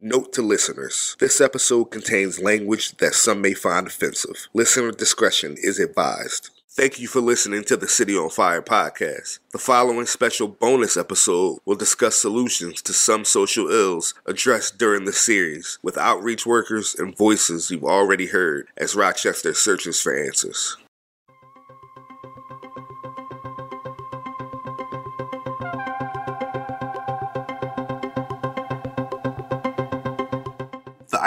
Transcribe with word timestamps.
Note 0.00 0.32
to 0.34 0.42
listeners 0.42 1.16
this 1.18 1.40
episode 1.40 1.86
contains 1.86 2.38
language 2.38 2.96
that 2.98 3.14
some 3.14 3.42
may 3.42 3.52
find 3.52 3.88
offensive. 3.88 4.46
Listener 4.54 4.92
discretion 4.92 5.56
is 5.58 5.80
advised. 5.80 6.50
Thank 6.70 7.00
you 7.00 7.08
for 7.08 7.20
listening 7.20 7.64
to 7.64 7.76
the 7.76 7.88
City 7.88 8.16
on 8.16 8.30
Fire 8.30 8.62
podcast. 8.62 9.40
The 9.50 9.58
following 9.58 10.06
special 10.06 10.46
bonus 10.46 10.96
episode 10.96 11.58
will 11.64 11.74
discuss 11.74 12.14
solutions 12.14 12.80
to 12.82 12.92
some 12.92 13.24
social 13.24 13.72
ills 13.72 14.14
addressed 14.24 14.78
during 14.78 15.04
the 15.04 15.12
series 15.12 15.80
with 15.82 15.98
outreach 15.98 16.46
workers 16.46 16.94
and 16.94 17.16
voices 17.16 17.72
you've 17.72 17.82
already 17.82 18.26
heard 18.26 18.68
as 18.76 18.94
Rochester 18.94 19.52
searches 19.52 20.00
for 20.00 20.14
answers. 20.16 20.76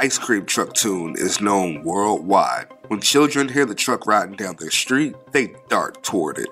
Ice 0.01 0.17
cream 0.17 0.47
truck 0.47 0.73
tune 0.73 1.13
is 1.15 1.41
known 1.41 1.83
worldwide. 1.83 2.65
When 2.87 3.01
children 3.01 3.47
hear 3.47 3.67
the 3.67 3.75
truck 3.75 4.07
riding 4.07 4.35
down 4.35 4.55
their 4.57 4.71
street, 4.71 5.13
they 5.31 5.53
dart 5.69 6.01
toward 6.01 6.39
it. 6.39 6.49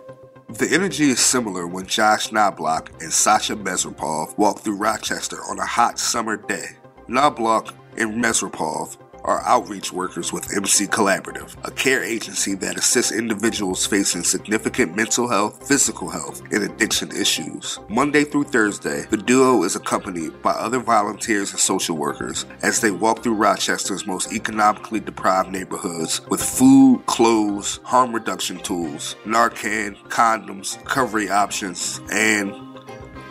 The 0.50 0.72
energy 0.72 1.10
is 1.10 1.20
similar 1.20 1.66
when 1.66 1.88
Josh 1.88 2.32
Knobloch 2.32 2.92
and 3.02 3.12
Sasha 3.12 3.56
Mesropov 3.56 4.38
walk 4.38 4.60
through 4.60 4.76
Rochester 4.76 5.38
on 5.50 5.58
a 5.58 5.66
hot 5.66 5.98
summer 5.98 6.38
day. 6.38 6.78
Knobloch 7.08 7.74
and 7.98 8.24
Mesropov 8.24 8.98
are 9.30 9.46
outreach 9.46 9.94
workers 9.94 10.34
with 10.34 10.56
MC 10.56 10.88
Collaborative, 10.88 11.56
a 11.64 11.70
care 11.70 12.04
agency 12.04 12.56
that 12.56 12.78
assists 12.78 13.12
individuals 13.12 13.86
facing 13.86 14.24
significant 14.24 14.96
mental 14.96 15.30
health, 15.30 15.68
physical 15.68 16.10
health, 16.10 16.42
and 16.52 16.64
addiction 16.64 17.12
issues. 17.12 17.80
Monday 17.90 18.24
through 18.24 18.46
Thursday, 18.46 19.06
the 19.12 19.18
duo 19.18 19.64
is 19.64 19.76
accompanied 19.76 20.42
by 20.42 20.50
other 20.52 20.80
volunteers 20.80 21.52
and 21.52 21.60
social 21.60 21.96
workers 21.96 22.48
as 22.64 22.82
they 22.82 22.90
walk 22.90 23.22
through 23.22 23.36
Rochester's 23.36 24.08
most 24.08 24.34
economically 24.34 25.00
deprived 25.00 25.52
neighborhoods 25.52 26.22
with 26.30 26.42
food, 26.42 27.06
clothes, 27.06 27.80
harm 27.84 28.12
reduction 28.12 28.58
tools, 28.58 29.16
Narcan, 29.26 29.96
condoms, 30.08 30.76
recovery 30.80 31.30
options, 31.30 32.02
and 32.12 32.52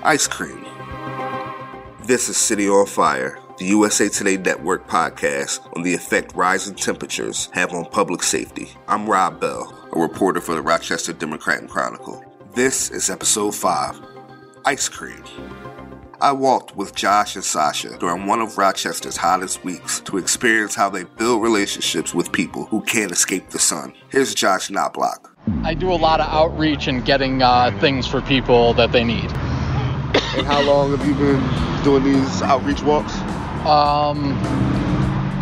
ice 0.04 0.28
cream. 0.28 0.64
This 2.04 2.28
is 2.28 2.36
City 2.36 2.68
on 2.68 2.86
Fire 2.86 3.40
the 3.58 3.66
USA 3.66 4.08
Today 4.08 4.36
Network 4.36 4.86
podcast 4.86 5.58
on 5.76 5.82
the 5.82 5.92
effect 5.92 6.32
rising 6.36 6.76
temperatures 6.76 7.48
have 7.52 7.72
on 7.72 7.86
public 7.86 8.22
safety. 8.22 8.70
I'm 8.86 9.08
Rob 9.08 9.40
Bell, 9.40 9.88
a 9.92 9.98
reporter 9.98 10.40
for 10.40 10.54
the 10.54 10.62
Rochester 10.62 11.12
Democrat 11.12 11.58
and 11.58 11.68
Chronicle. 11.68 12.24
This 12.54 12.88
is 12.90 13.10
episode 13.10 13.56
5 13.56 14.00
Ice 14.64 14.88
Cream. 14.88 15.24
I 16.20 16.30
walked 16.30 16.76
with 16.76 16.94
Josh 16.94 17.34
and 17.34 17.44
Sasha 17.44 17.96
during 17.98 18.26
one 18.26 18.40
of 18.40 18.58
Rochester's 18.58 19.16
hottest 19.16 19.64
weeks 19.64 19.98
to 20.00 20.18
experience 20.18 20.76
how 20.76 20.88
they 20.88 21.02
build 21.02 21.42
relationships 21.42 22.14
with 22.14 22.30
people 22.30 22.66
who 22.66 22.80
can't 22.82 23.10
escape 23.10 23.50
the 23.50 23.58
sun. 23.58 23.92
Here's 24.10 24.36
Josh 24.36 24.70
Knobloch. 24.70 25.36
I 25.64 25.74
do 25.74 25.90
a 25.90 25.94
lot 25.94 26.20
of 26.20 26.28
outreach 26.28 26.86
and 26.86 27.04
getting 27.04 27.42
uh, 27.42 27.76
things 27.80 28.06
for 28.06 28.20
people 28.20 28.72
that 28.74 28.92
they 28.92 29.02
need. 29.02 29.32
And 30.36 30.46
how 30.46 30.62
long 30.62 30.96
have 30.96 31.04
you 31.04 31.14
been 31.14 31.82
doing 31.82 32.04
these 32.04 32.42
outreach 32.42 32.82
walks? 32.82 33.17
Um, 33.66 34.58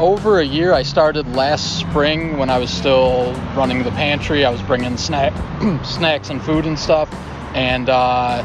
over 0.01 0.41
a 0.41 0.45
year. 0.45 0.73
I 0.73 0.83
started 0.83 1.27
last 1.35 1.81
spring 1.81 2.39
when 2.39 2.51
I 2.51 2.59
was 2.59 2.71
still 2.71 3.33
running 3.57 3.83
the 3.83 3.91
pantry. 3.93 4.45
I 4.45 4.51
was 4.51 4.63
bringing 4.63 4.97
snack, 4.97 5.33
snacks 5.85 6.31
and 6.31 6.43
food 6.43 6.67
and 6.67 6.79
stuff. 6.79 7.13
And 7.55 7.89
uh, 7.89 8.43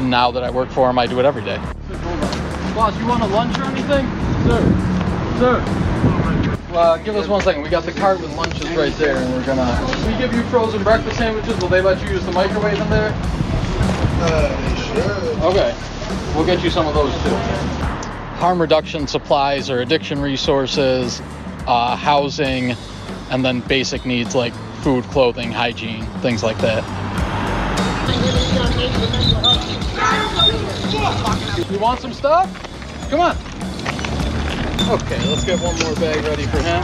now 0.00 0.30
that 0.30 0.42
I 0.42 0.50
work 0.50 0.70
for 0.70 0.88
him, 0.88 0.98
I 0.98 1.06
do 1.06 1.18
it 1.20 1.26
every 1.26 1.44
day. 1.44 1.58
Boss, 2.74 2.98
you 2.98 3.06
want 3.06 3.22
a 3.22 3.26
lunch 3.26 3.58
or 3.58 3.64
anything? 3.64 4.06
Sir, 4.46 4.62
sir. 5.38 5.64
Uh, 6.72 6.96
give 6.98 7.16
us 7.16 7.26
one 7.26 7.42
second. 7.42 7.62
We 7.62 7.68
got 7.68 7.82
the 7.82 7.92
cart 7.92 8.20
with 8.20 8.32
lunches 8.36 8.70
right 8.70 8.94
there, 8.94 9.16
and 9.16 9.34
we're 9.34 9.44
gonna. 9.44 10.06
We 10.06 10.16
give 10.18 10.32
you 10.32 10.42
frozen 10.44 10.82
breakfast 10.84 11.18
sandwiches. 11.18 11.60
Will 11.60 11.68
they 11.68 11.80
let 11.80 12.00
you 12.02 12.10
use 12.10 12.24
the 12.24 12.32
microwave 12.32 12.78
in 12.80 12.88
there? 12.88 13.12
Uh, 14.22 14.74
sure. 14.76 15.50
Okay, 15.50 15.76
we'll 16.36 16.46
get 16.46 16.62
you 16.62 16.70
some 16.70 16.86
of 16.86 16.94
those 16.94 17.12
too 17.24 17.99
harm 18.40 18.58
reduction 18.58 19.06
supplies 19.06 19.68
or 19.68 19.80
addiction 19.80 20.18
resources, 20.18 21.20
uh, 21.66 21.94
housing, 21.94 22.74
and 23.30 23.44
then 23.44 23.60
basic 23.60 24.06
needs 24.06 24.34
like 24.34 24.54
food, 24.82 25.04
clothing, 25.04 25.52
hygiene, 25.52 26.06
things 26.22 26.42
like 26.42 26.56
that. 26.56 26.82
You 31.70 31.78
want 31.78 32.00
some 32.00 32.14
stuff? 32.14 32.48
Come 33.10 33.20
on. 33.20 33.36
Okay, 34.88 35.22
let's 35.28 35.44
get 35.44 35.60
one 35.60 35.78
more 35.80 35.94
bag 35.96 36.24
ready 36.24 36.46
for 36.46 36.62
him. 36.62 36.82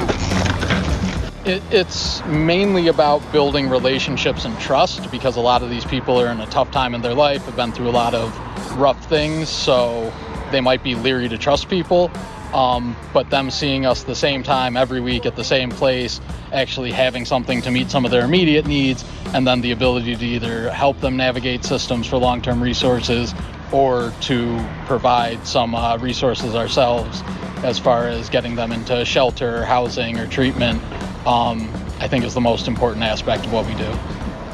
It, 1.46 1.62
it's 1.70 2.22
mainly 2.26 2.88
about 2.88 3.20
building 3.32 3.70
relationships 3.70 4.44
and 4.44 4.58
trust 4.60 5.10
because 5.10 5.36
a 5.36 5.40
lot 5.40 5.62
of 5.62 5.70
these 5.70 5.86
people 5.86 6.20
are 6.20 6.30
in 6.30 6.40
a 6.40 6.46
tough 6.46 6.70
time 6.70 6.94
in 6.94 7.00
their 7.00 7.14
life, 7.14 7.46
have 7.46 7.56
been 7.56 7.72
through 7.72 7.88
a 7.88 7.96
lot 7.96 8.14
of 8.14 8.30
rough 8.76 9.02
things. 9.08 9.48
So 9.48 10.12
they 10.56 10.62
might 10.62 10.82
be 10.82 10.94
leery 10.94 11.28
to 11.28 11.36
trust 11.36 11.68
people. 11.68 12.10
Um, 12.54 12.96
but 13.12 13.28
them 13.28 13.50
seeing 13.50 13.84
us 13.84 14.04
the 14.04 14.14
same 14.14 14.42
time 14.42 14.74
every 14.74 15.02
week 15.02 15.26
at 15.26 15.36
the 15.36 15.44
same 15.44 15.68
place, 15.68 16.18
actually 16.50 16.92
having 16.92 17.26
something 17.26 17.60
to 17.60 17.70
meet 17.70 17.90
some 17.90 18.06
of 18.06 18.10
their 18.10 18.24
immediate 18.24 18.66
needs, 18.66 19.04
and 19.34 19.46
then 19.46 19.60
the 19.60 19.72
ability 19.72 20.16
to 20.16 20.24
either 20.24 20.70
help 20.70 20.98
them 21.00 21.18
navigate 21.18 21.62
systems 21.62 22.06
for 22.06 22.16
long 22.16 22.40
term 22.40 22.62
resources 22.62 23.34
or 23.70 24.14
to 24.22 24.66
provide 24.86 25.46
some 25.46 25.74
uh, 25.74 25.98
resources 25.98 26.54
ourselves 26.54 27.22
as 27.62 27.78
far 27.78 28.06
as 28.06 28.30
getting 28.30 28.54
them 28.54 28.72
into 28.72 29.04
shelter, 29.04 29.62
housing, 29.66 30.18
or 30.18 30.26
treatment, 30.26 30.82
um, 31.26 31.68
I 32.00 32.08
think 32.08 32.24
is 32.24 32.32
the 32.32 32.40
most 32.40 32.66
important 32.66 33.04
aspect 33.04 33.44
of 33.44 33.52
what 33.52 33.66
we 33.66 33.74
do. 33.74 33.92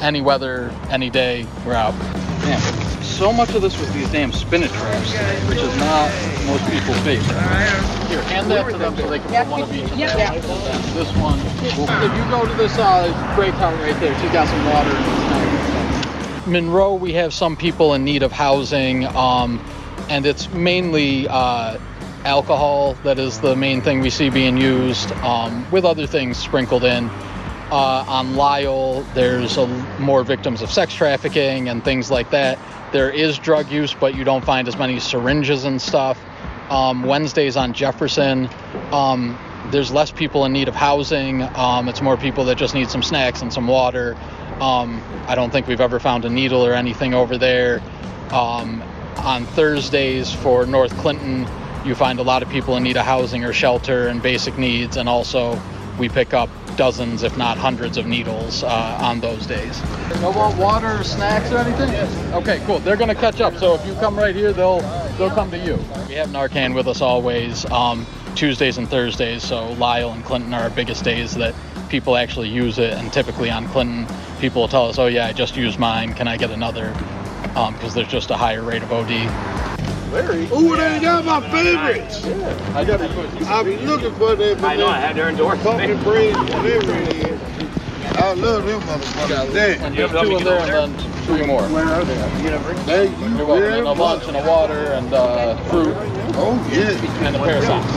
Any 0.01 0.19
weather, 0.19 0.69
any 0.89 1.09
day, 1.09 1.47
we're 1.65 1.75
out. 1.75 1.93
Yeah 2.43 2.93
so 3.23 3.31
much 3.31 3.55
of 3.55 3.61
this 3.61 3.79
was 3.79 3.89
these 3.93 4.09
damn 4.09 4.33
spinach 4.33 4.69
wraps, 4.71 5.13
which 5.47 5.57
is 5.57 5.73
not 5.77 6.11
most 6.45 6.69
people's 6.69 6.99
favorite. 7.03 7.23
Here, 8.09 8.21
hand 8.23 8.51
that 8.51 8.69
to 8.69 8.77
them 8.77 8.97
so 8.97 9.09
they 9.09 9.19
can 9.19 9.45
put 9.45 9.47
one 9.47 9.61
of 9.61 9.73
each. 9.73 9.87
Yeah, 9.93 10.17
yeah. 10.17 10.37
This 10.91 11.07
one. 11.15 11.39
If 11.39 12.17
you 12.17 12.29
go 12.29 12.45
to 12.45 12.53
this 12.55 12.77
uh, 12.77 13.09
cart 13.33 13.79
right 13.79 13.97
there, 14.01 14.19
she's 14.19 14.31
got 14.33 14.45
some 14.49 14.65
water 14.65 16.51
Monroe, 16.51 16.95
we 16.95 17.13
have 17.13 17.33
some 17.33 17.55
people 17.55 17.93
in 17.93 18.03
need 18.03 18.23
of 18.23 18.33
housing, 18.33 19.05
um, 19.15 19.65
and 20.09 20.25
it's 20.25 20.51
mainly 20.51 21.25
uh, 21.29 21.79
alcohol 22.25 22.95
that 23.05 23.19
is 23.19 23.39
the 23.39 23.55
main 23.55 23.81
thing 23.81 24.01
we 24.01 24.09
see 24.09 24.29
being 24.29 24.57
used, 24.57 25.13
um, 25.23 25.65
with 25.71 25.85
other 25.85 26.05
things 26.05 26.35
sprinkled 26.35 26.83
in. 26.83 27.09
Uh, 27.73 28.05
on 28.07 28.35
Lyell, 28.35 29.01
there's 29.15 29.57
a, 29.57 29.65
more 29.99 30.23
victims 30.23 30.61
of 30.61 30.69
sex 30.69 30.93
trafficking 30.93 31.69
and 31.69 31.83
things 31.83 32.11
like 32.11 32.29
that. 32.29 32.59
There 32.91 33.09
is 33.09 33.39
drug 33.39 33.71
use, 33.71 33.95
but 33.95 34.13
you 34.13 34.23
don't 34.23 34.45
find 34.45 34.67
as 34.67 34.77
many 34.77 34.99
syringes 34.99 35.65
and 35.65 35.81
stuff. 35.81 36.23
Um, 36.69 37.01
Wednesdays 37.01 37.57
on 37.57 37.73
Jefferson, 37.73 38.47
um, 38.91 39.35
there's 39.71 39.91
less 39.91 40.11
people 40.11 40.45
in 40.45 40.53
need 40.53 40.67
of 40.67 40.75
housing. 40.75 41.41
Um, 41.55 41.89
it's 41.89 41.99
more 41.99 42.15
people 42.15 42.45
that 42.45 42.59
just 42.59 42.75
need 42.75 42.91
some 42.91 43.01
snacks 43.01 43.41
and 43.41 43.51
some 43.51 43.65
water. 43.65 44.15
Um, 44.61 45.01
I 45.25 45.33
don't 45.33 45.49
think 45.49 45.65
we've 45.65 45.81
ever 45.81 45.99
found 45.99 46.25
a 46.25 46.29
needle 46.29 46.63
or 46.63 46.73
anything 46.73 47.15
over 47.15 47.39
there. 47.39 47.81
Um, 48.29 48.83
on 49.17 49.47
Thursdays 49.47 50.31
for 50.31 50.67
North 50.67 50.95
Clinton, 50.99 51.47
you 51.87 51.95
find 51.95 52.19
a 52.19 52.23
lot 52.23 52.43
of 52.43 52.49
people 52.49 52.77
in 52.77 52.83
need 52.83 52.97
of 52.97 53.05
housing 53.07 53.43
or 53.43 53.51
shelter 53.51 54.09
and 54.09 54.21
basic 54.21 54.59
needs, 54.59 54.95
and 54.95 55.09
also 55.09 55.59
we 55.97 56.07
pick 56.07 56.35
up 56.35 56.51
dozens, 56.75 57.23
if 57.23 57.37
not 57.37 57.57
hundreds, 57.57 57.97
of 57.97 58.05
needles 58.05 58.63
uh, 58.63 58.97
on 59.01 59.19
those 59.19 59.45
days. 59.45 59.81
No 60.21 60.31
want 60.31 60.57
water 60.57 61.03
snacks 61.03 61.51
or 61.51 61.57
anything? 61.57 61.89
Okay, 62.33 62.61
cool. 62.65 62.79
They're 62.79 62.97
gonna 62.97 63.15
catch 63.15 63.41
up. 63.41 63.57
So 63.57 63.75
if 63.75 63.85
you 63.85 63.93
come 63.95 64.17
right 64.17 64.35
here, 64.35 64.53
they'll 64.53 64.81
they'll 65.17 65.29
come 65.29 65.51
to 65.51 65.57
you. 65.57 65.79
We 66.07 66.15
have 66.15 66.29
Narcan 66.29 66.73
with 66.73 66.87
us 66.87 67.01
always, 67.01 67.65
um, 67.71 68.05
Tuesdays 68.35 68.77
and 68.77 68.87
Thursdays. 68.89 69.43
So 69.43 69.71
Lyell 69.73 70.11
and 70.11 70.23
Clinton 70.23 70.53
are 70.53 70.63
our 70.63 70.69
biggest 70.69 71.03
days 71.03 71.35
that 71.35 71.55
people 71.89 72.15
actually 72.15 72.49
use 72.49 72.79
it. 72.79 72.93
And 72.93 73.11
typically 73.13 73.49
on 73.49 73.67
Clinton, 73.67 74.07
people 74.39 74.61
will 74.61 74.69
tell 74.69 74.87
us, 74.87 74.97
"Oh 74.97 75.07
yeah, 75.07 75.27
I 75.27 75.33
just 75.33 75.55
used 75.55 75.79
mine. 75.79 76.13
Can 76.13 76.27
I 76.27 76.37
get 76.37 76.51
another?" 76.51 76.91
Because 77.53 77.83
um, 77.83 77.93
there's 77.93 78.07
just 78.07 78.31
a 78.31 78.37
higher 78.37 78.63
rate 78.63 78.81
of 78.81 78.91
OD. 78.91 79.62
Larry. 80.13 80.45
Ooh, 80.53 80.75
they 80.75 80.99
got 80.99 81.25
my 81.25 81.41
favorites. 81.49 82.23
Yeah, 82.23 82.73
I 82.75 82.85
got 82.85 83.01
it. 83.01 83.11
I've 83.47 83.65
been 83.65 83.85
looking 83.87 84.13
for 84.13 84.35
them. 84.35 84.63
I 84.63 84.75
know, 84.75 84.87
I 84.87 84.99
had 84.99 85.15
their 85.15 85.29
endorsement. 85.29 85.63
Pumpkin 85.63 86.03
bread, 86.03 86.35
whatever 86.35 86.93
it 86.93 87.15
is. 87.15 87.41
I 88.17 88.33
love 88.33 88.65
them 88.65 88.79
motherfuckers. 88.81 89.53
Damn. 89.53 89.95
There's 89.95 90.11
two 90.11 90.37
in 90.37 90.43
there 90.43 90.59
and 90.59 90.93
then 90.93 91.23
three 91.23 91.47
more. 91.47 91.63
Where 91.63 91.85
are 91.85 92.05
they? 92.05 92.15
Thank 92.15 93.19
you. 93.19 93.37
You're 93.37 93.45
welcome. 93.45 93.73
And 93.73 93.87
a 93.87 93.91
lunch 93.91 94.27
and 94.27 94.37
a 94.37 94.47
water 94.47 94.93
and 94.93 95.11
uh, 95.13 95.57
fruit. 95.69 95.95
Oh, 96.35 96.69
yeah. 96.71 97.25
And 97.25 97.35
a 97.35 97.39
pair 97.39 97.57
of 97.57 97.63
socks. 97.63 97.91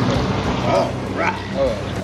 All 0.66 0.90
right. 1.19 1.38
Oh 1.56 1.96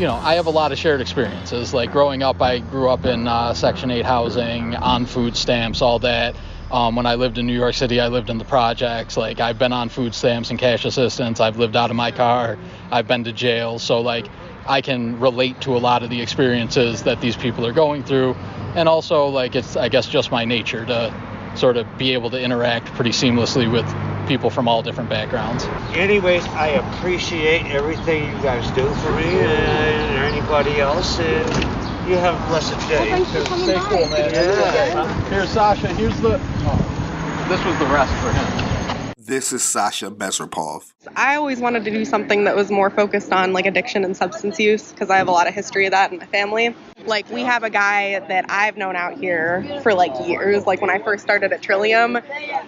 you 0.00 0.06
know, 0.06 0.14
I 0.14 0.34
have 0.34 0.46
a 0.46 0.50
lot 0.50 0.72
of 0.72 0.78
shared 0.78 1.02
experiences. 1.02 1.74
Like 1.74 1.92
growing 1.92 2.22
up, 2.22 2.40
I 2.40 2.60
grew 2.60 2.88
up 2.88 3.04
in 3.04 3.28
uh, 3.28 3.52
Section 3.52 3.90
8 3.90 4.06
housing, 4.06 4.74
on 4.74 5.04
food 5.04 5.36
stamps, 5.36 5.82
all 5.82 5.98
that 5.98 6.34
Um, 6.72 6.94
when 6.94 7.06
I 7.06 7.16
lived 7.16 7.38
in 7.38 7.46
New 7.46 7.56
York 7.56 7.74
City, 7.74 8.00
I 8.00 8.08
lived 8.08 8.30
in 8.30 8.38
the 8.38 8.44
projects. 8.44 9.16
Like 9.16 9.40
I've 9.40 9.58
been 9.58 9.72
on 9.72 9.88
food 9.88 10.14
stamps 10.14 10.50
and 10.50 10.58
cash 10.58 10.84
assistance. 10.84 11.40
I've 11.40 11.58
lived 11.58 11.76
out 11.76 11.90
of 11.90 11.96
my 11.96 12.12
car. 12.12 12.58
I've 12.90 13.08
been 13.08 13.24
to 13.24 13.32
jail. 13.32 13.78
So 13.78 14.00
like 14.00 14.26
I 14.68 14.80
can 14.80 15.18
relate 15.18 15.60
to 15.62 15.76
a 15.76 15.78
lot 15.78 16.02
of 16.02 16.10
the 16.10 16.20
experiences 16.20 17.02
that 17.02 17.20
these 17.20 17.36
people 17.36 17.66
are 17.66 17.72
going 17.72 18.04
through. 18.04 18.34
And 18.76 18.88
also 18.88 19.26
like 19.26 19.56
it's 19.56 19.76
I 19.76 19.88
guess 19.88 20.06
just 20.06 20.30
my 20.30 20.44
nature 20.44 20.86
to 20.86 21.12
sort 21.56 21.76
of 21.76 21.98
be 21.98 22.12
able 22.12 22.30
to 22.30 22.40
interact 22.40 22.86
pretty 22.94 23.10
seamlessly 23.10 23.70
with 23.70 23.84
people 24.28 24.50
from 24.50 24.68
all 24.68 24.82
different 24.82 25.10
backgrounds. 25.10 25.64
Anyways, 25.96 26.46
I 26.48 26.68
appreciate 26.68 27.66
everything 27.66 28.24
you 28.24 28.42
guys 28.42 28.70
do 28.76 28.88
for 28.96 29.10
me 29.16 29.24
and 29.24 30.34
anybody 30.34 30.78
else. 30.80 31.18
And 31.18 31.69
you 32.10 32.16
have 32.16 32.34
a 32.34 32.46
blessed 32.48 32.88
day. 32.88 32.98
Well, 32.98 33.24
thanks 33.24 33.30
for 33.30 33.44
coming 33.44 33.66
Stay 33.66 33.74
by. 33.76 33.84
cool, 33.84 34.08
man. 34.08 34.34
Yeah. 34.34 35.28
Here's 35.30 35.48
Sasha. 35.48 35.88
Here's 35.94 36.20
the. 36.20 36.40
Oh, 36.42 37.46
this 37.48 37.64
was 37.64 37.78
the 37.78 37.86
rest 37.86 38.12
for 38.14 38.32
him. 38.32 39.14
This 39.16 39.52
is 39.52 39.62
Sasha 39.62 40.10
Mesropov. 40.10 40.92
I 41.14 41.36
always 41.36 41.60
wanted 41.60 41.84
to 41.84 41.90
do 41.92 42.04
something 42.04 42.44
that 42.44 42.56
was 42.56 42.68
more 42.68 42.90
focused 42.90 43.32
on 43.32 43.52
like 43.52 43.64
addiction 43.64 44.04
and 44.04 44.16
substance 44.16 44.58
use 44.58 44.90
because 44.90 45.08
I 45.08 45.18
have 45.18 45.28
a 45.28 45.30
lot 45.30 45.46
of 45.46 45.54
history 45.54 45.86
of 45.86 45.92
that 45.92 46.10
in 46.10 46.18
my 46.18 46.26
family. 46.26 46.74
Like 47.06 47.30
we 47.30 47.42
have 47.42 47.62
a 47.62 47.70
guy 47.70 48.18
that 48.26 48.46
I've 48.48 48.76
known 48.76 48.96
out 48.96 49.16
here 49.16 49.64
for 49.84 49.94
like 49.94 50.26
years. 50.26 50.66
Like 50.66 50.80
when 50.80 50.90
I 50.90 50.98
first 50.98 51.22
started 51.22 51.52
at 51.52 51.62
Trillium, 51.62 52.18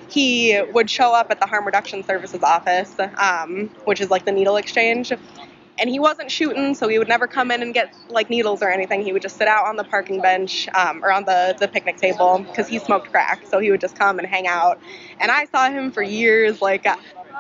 he 0.09 0.63
would 0.73 0.89
show 0.89 1.13
up 1.13 1.33
at 1.33 1.41
the 1.41 1.47
Harm 1.47 1.67
Reduction 1.67 2.05
Services 2.05 2.45
office, 2.45 2.95
um, 3.19 3.69
which 3.87 4.01
is 4.01 4.09
like 4.09 4.25
the 4.25 4.33
needle 4.33 4.57
exchange. 4.57 5.13
And 5.79 5.91
he 5.91 5.99
wasn't 5.99 6.31
shooting, 6.31 6.75
so 6.75 6.89
he 6.89 6.99
would 6.99 7.09
never 7.09 7.27
come 7.27 7.51
in 7.51 7.63
and 7.63 7.75
get 7.75 7.95
like 8.09 8.31
needles 8.31 8.63
or 8.63 8.71
anything. 8.71 9.03
He 9.03 9.13
would 9.13 9.23
just 9.23 9.37
sit 9.39 9.49
out 9.49 9.67
on 9.67 9.77
the 9.77 9.85
parking 9.85 10.21
bench 10.21 10.69
um, 10.75 11.03
or 11.05 11.11
on 11.13 11.25
the, 11.25 11.57
the 11.59 11.69
picnic 11.69 11.97
table 11.97 12.45
because 12.49 12.69
he 12.69 12.79
smoked 12.79 13.11
crack. 13.11 13.47
So 13.49 13.59
he 13.59 13.71
would 13.71 13.81
just 13.81 13.99
come 13.99 14.19
and 14.19 14.29
hang 14.29 14.47
out. 14.47 14.81
And 15.21 15.31
I 15.31 15.47
saw 15.47 15.71
him 15.71 15.91
for 15.91 16.03
years, 16.03 16.63
like 16.63 16.87
uh, 16.87 16.97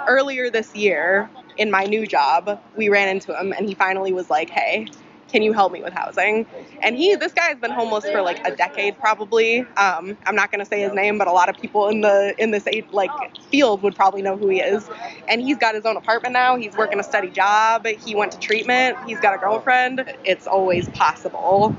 earlier 0.08 0.50
this 0.50 0.74
year 0.74 1.30
in 1.58 1.70
my 1.70 1.84
new 1.84 2.06
job, 2.06 2.60
we 2.76 2.88
ran 2.88 3.08
into 3.08 3.38
him 3.38 3.52
and 3.52 3.68
he 3.68 3.74
finally 3.74 4.12
was 4.12 4.30
like, 4.30 4.50
"Hey, 4.50 4.88
can 5.32 5.42
you 5.42 5.52
help 5.52 5.72
me 5.72 5.82
with 5.82 5.94
housing?" 5.94 6.46
And 6.82 6.96
he, 6.96 7.16
this 7.16 7.32
guy 7.32 7.46
has 7.48 7.58
been 7.58 7.72
homeless 7.72 8.04
for 8.10 8.22
like 8.22 8.46
a 8.46 8.54
decade 8.56 8.98
probably. 8.98 9.60
Um, 9.76 10.18
I'm 10.26 10.36
not 10.36 10.52
gonna 10.52 10.66
say 10.66 10.80
his 10.82 10.92
name, 10.92 11.18
but 11.18 11.28
a 11.28 11.32
lot 11.32 11.48
of 11.48 11.56
people 11.58 11.88
in 11.88 12.02
the 12.02 12.34
in 12.38 12.52
this 12.52 12.66
like 12.92 13.10
field 13.50 13.82
would 13.82 13.96
probably 13.96 14.22
know 14.22 14.36
who 14.36 14.48
he 14.48 14.60
is. 14.60 14.88
And 15.28 15.40
he's 15.40 15.58
got 15.58 15.74
his 15.74 15.84
own 15.86 15.96
apartment 15.96 16.32
now. 16.34 16.56
He's 16.56 16.76
working 16.76 17.00
a 17.00 17.04
steady 17.04 17.30
job. 17.30 17.86
He 17.86 18.14
went 18.14 18.32
to 18.32 18.38
treatment. 18.38 18.98
He's 19.06 19.20
got 19.20 19.34
a 19.34 19.38
girlfriend. 19.38 20.04
It's 20.24 20.46
always 20.46 20.88
possible. 20.90 21.74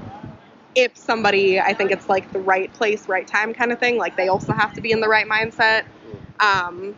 If 0.76 0.98
somebody, 0.98 1.60
I 1.60 1.74
think 1.74 1.92
it's 1.92 2.10
like 2.10 2.32
the 2.34 2.40
right 2.40 2.72
place, 2.74 3.08
right 3.08 3.28
time 3.28 3.54
kind 3.54 3.72
of 3.72 3.80
thing. 3.80 3.98
Like 3.98 4.18
they 4.18 4.28
also 4.28 4.54
have 4.54 4.74
to 4.74 4.82
be 4.82 4.92
in 4.92 5.02
the 5.02 5.08
right 5.08 5.28
mindset. 5.28 5.86
Um, 6.40 6.98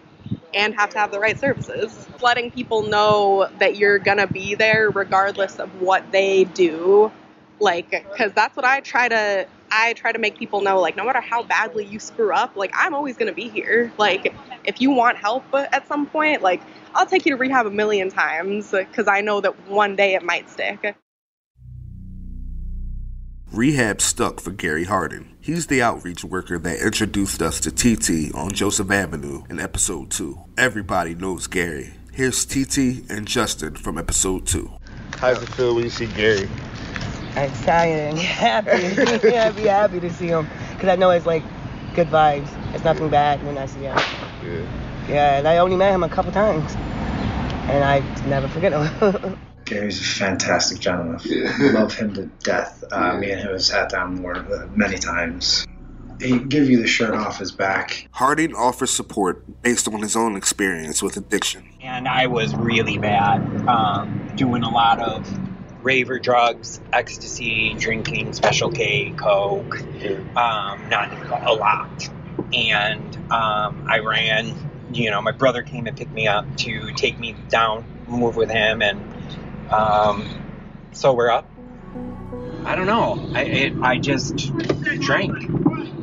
and 0.56 0.76
have 0.76 0.90
to 0.92 1.00
have 1.00 1.12
the 1.12 1.20
right 1.20 1.40
services. 1.40 2.08
Letting 2.22 2.52
people 2.52 2.84
know 2.84 3.50
that 3.60 3.78
you're 3.78 4.00
gonna 4.00 4.28
be 4.28 4.56
there 4.56 4.90
regardless 4.92 5.60
of 5.60 5.70
what 5.82 6.12
they 6.12 6.46
do, 6.46 7.12
like, 7.60 7.92
because 7.92 8.34
that's 8.34 8.56
what 8.56 8.66
I 8.66 8.82
try 8.82 9.10
to. 9.10 9.48
I 9.72 9.94
try 9.94 10.14
to 10.14 10.20
make 10.20 10.38
people 10.38 10.62
know, 10.62 10.80
like, 10.80 10.96
no 10.96 11.06
matter 11.06 11.22
how 11.22 11.44
badly 11.44 11.86
you 11.86 12.00
screw 12.00 12.34
up, 12.34 12.56
like, 12.56 12.72
I'm 12.76 12.94
always 12.96 13.18
gonna 13.18 13.34
be 13.34 13.50
here. 13.50 13.92
Like, 13.98 14.34
if 14.66 14.82
you 14.82 14.92
want 14.92 15.18
help 15.18 15.44
at 15.54 15.88
some 15.88 16.08
point, 16.08 16.42
like, 16.42 16.62
I'll 16.96 17.06
take 17.08 17.26
you 17.26 17.32
to 17.34 17.38
rehab 17.38 17.66
a 17.68 17.72
million 17.72 18.10
times 18.10 18.72
because 18.72 19.08
I 19.08 19.22
know 19.22 19.42
that 19.42 19.68
one 19.70 19.96
day 19.96 20.16
it 20.16 20.24
might 20.24 20.50
stick. 20.50 20.96
Rehab 23.52 24.02
stuck 24.02 24.40
for 24.42 24.52
Gary 24.52 24.84
Harding. 24.86 25.30
He's 25.40 25.68
the 25.68 25.82
outreach 25.82 26.24
worker 26.24 26.58
that 26.60 26.80
introduced 26.80 27.42
us 27.42 27.60
to 27.62 27.72
TT 27.72 28.34
on 28.36 28.52
Joseph 28.52 28.92
Avenue 28.92 29.44
in 29.50 29.60
episode 29.60 30.10
2. 30.12 30.38
Everybody 30.58 31.16
knows 31.16 31.48
Gary. 31.48 31.94
Here's 32.12 32.46
TT 32.46 33.10
and 33.10 33.28
Justin 33.28 33.76
from 33.76 33.98
episode 33.98 34.46
2. 34.48 34.70
How 35.18 35.34
does 35.34 35.44
it 35.44 35.50
feel 35.50 35.76
when 35.76 35.84
you 35.86 35.90
see 35.90 36.08
Gary? 36.08 36.50
excited 37.38 38.12
and 38.12 38.18
happy. 38.20 39.28
yeah, 39.28 39.48
I'd 39.48 39.56
be 39.58 39.64
happy 39.64 40.00
to 40.00 40.10
see 40.14 40.28
him 40.28 40.48
because 40.74 40.88
I 40.90 40.96
know 40.96 41.10
it's 41.12 41.26
like 41.26 41.44
good 41.94 42.08
vibes. 42.08 42.48
It's 42.74 42.84
nothing 42.86 43.10
bad 43.10 43.46
when 43.46 43.58
I 43.58 43.66
see 43.66 43.82
him. 43.82 43.98
Yeah. 44.44 44.66
Yeah, 45.08 45.38
and 45.38 45.48
I 45.48 45.58
only 45.58 45.76
met 45.76 45.94
him 45.94 46.04
a 46.04 46.10
couple 46.10 46.32
times, 46.32 46.74
and 47.70 47.84
I 47.84 48.00
never 48.28 48.48
forget 48.48 48.72
him. 48.74 49.38
Gary's 49.66 50.00
a 50.00 50.04
fantastic 50.04 50.80
gentleman. 50.80 51.20
Love 51.74 51.94
him 51.94 52.14
to 52.14 52.28
death. 52.44 52.84
Uh, 52.92 53.18
me 53.18 53.32
and 53.32 53.42
him 53.42 53.52
have 53.52 53.64
sat 53.64 53.90
down 53.90 54.22
more 54.22 54.36
uh, 54.38 54.68
many 54.76 54.98
times. 54.98 55.66
He 56.22 56.40
give 56.40 56.70
you 56.70 56.82
the 56.82 56.88
shirt 56.88 57.14
off 57.14 57.40
his 57.40 57.52
back. 57.52 58.08
Harding 58.12 58.56
offers 58.56 58.92
support 58.92 59.62
based 59.62 59.88
on 59.88 60.02
his 60.02 60.16
own 60.16 60.38
experience 60.38 61.04
with 61.04 61.18
addiction. 61.18 61.68
and 61.82 62.08
I 62.08 62.28
was 62.28 62.56
really 62.56 62.98
bad, 62.98 63.42
um, 63.68 64.32
doing 64.36 64.64
a 64.64 64.70
lot 64.70 65.02
of 65.02 65.28
raver 65.84 66.18
drugs, 66.20 66.80
ecstasy, 66.94 67.74
drinking 67.74 68.34
Special 68.34 68.72
K, 68.72 69.12
Coke, 69.18 69.80
um, 70.38 70.90
not 70.90 71.12
a 71.48 71.54
lot. 71.54 72.10
And 72.54 73.16
um, 73.32 73.86
I 73.88 74.00
ran, 74.00 74.56
you 74.94 75.12
know, 75.12 75.22
my 75.22 75.32
brother 75.32 75.64
came 75.64 75.86
and 75.86 75.98
picked 75.98 76.14
me 76.14 76.28
up 76.28 76.46
to 76.58 76.92
take 76.94 77.20
me 77.20 77.36
down, 77.50 77.84
move 78.08 78.36
with 78.36 78.50
him, 78.50 78.82
and 78.82 79.00
um, 79.70 80.28
sober 80.92 81.32
up. 81.32 81.50
I 82.66 82.76
don't 82.76 82.88
know. 82.88 83.30
I, 83.34 83.44
it, 83.44 83.74
I 83.82 83.98
just 83.98 84.52
drank, 85.00 85.50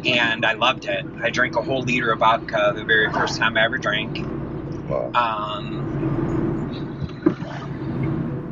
and 0.06 0.46
I 0.46 0.52
loved 0.52 0.84
it. 0.84 1.04
I 1.20 1.30
drank 1.30 1.56
a 1.56 1.62
whole 1.62 1.82
liter 1.82 2.12
of 2.12 2.20
vodka 2.20 2.72
the 2.74 2.84
very 2.84 3.12
first 3.12 3.38
time 3.38 3.56
I 3.56 3.64
ever 3.64 3.78
drank. 3.78 4.18
Um, 5.14 5.82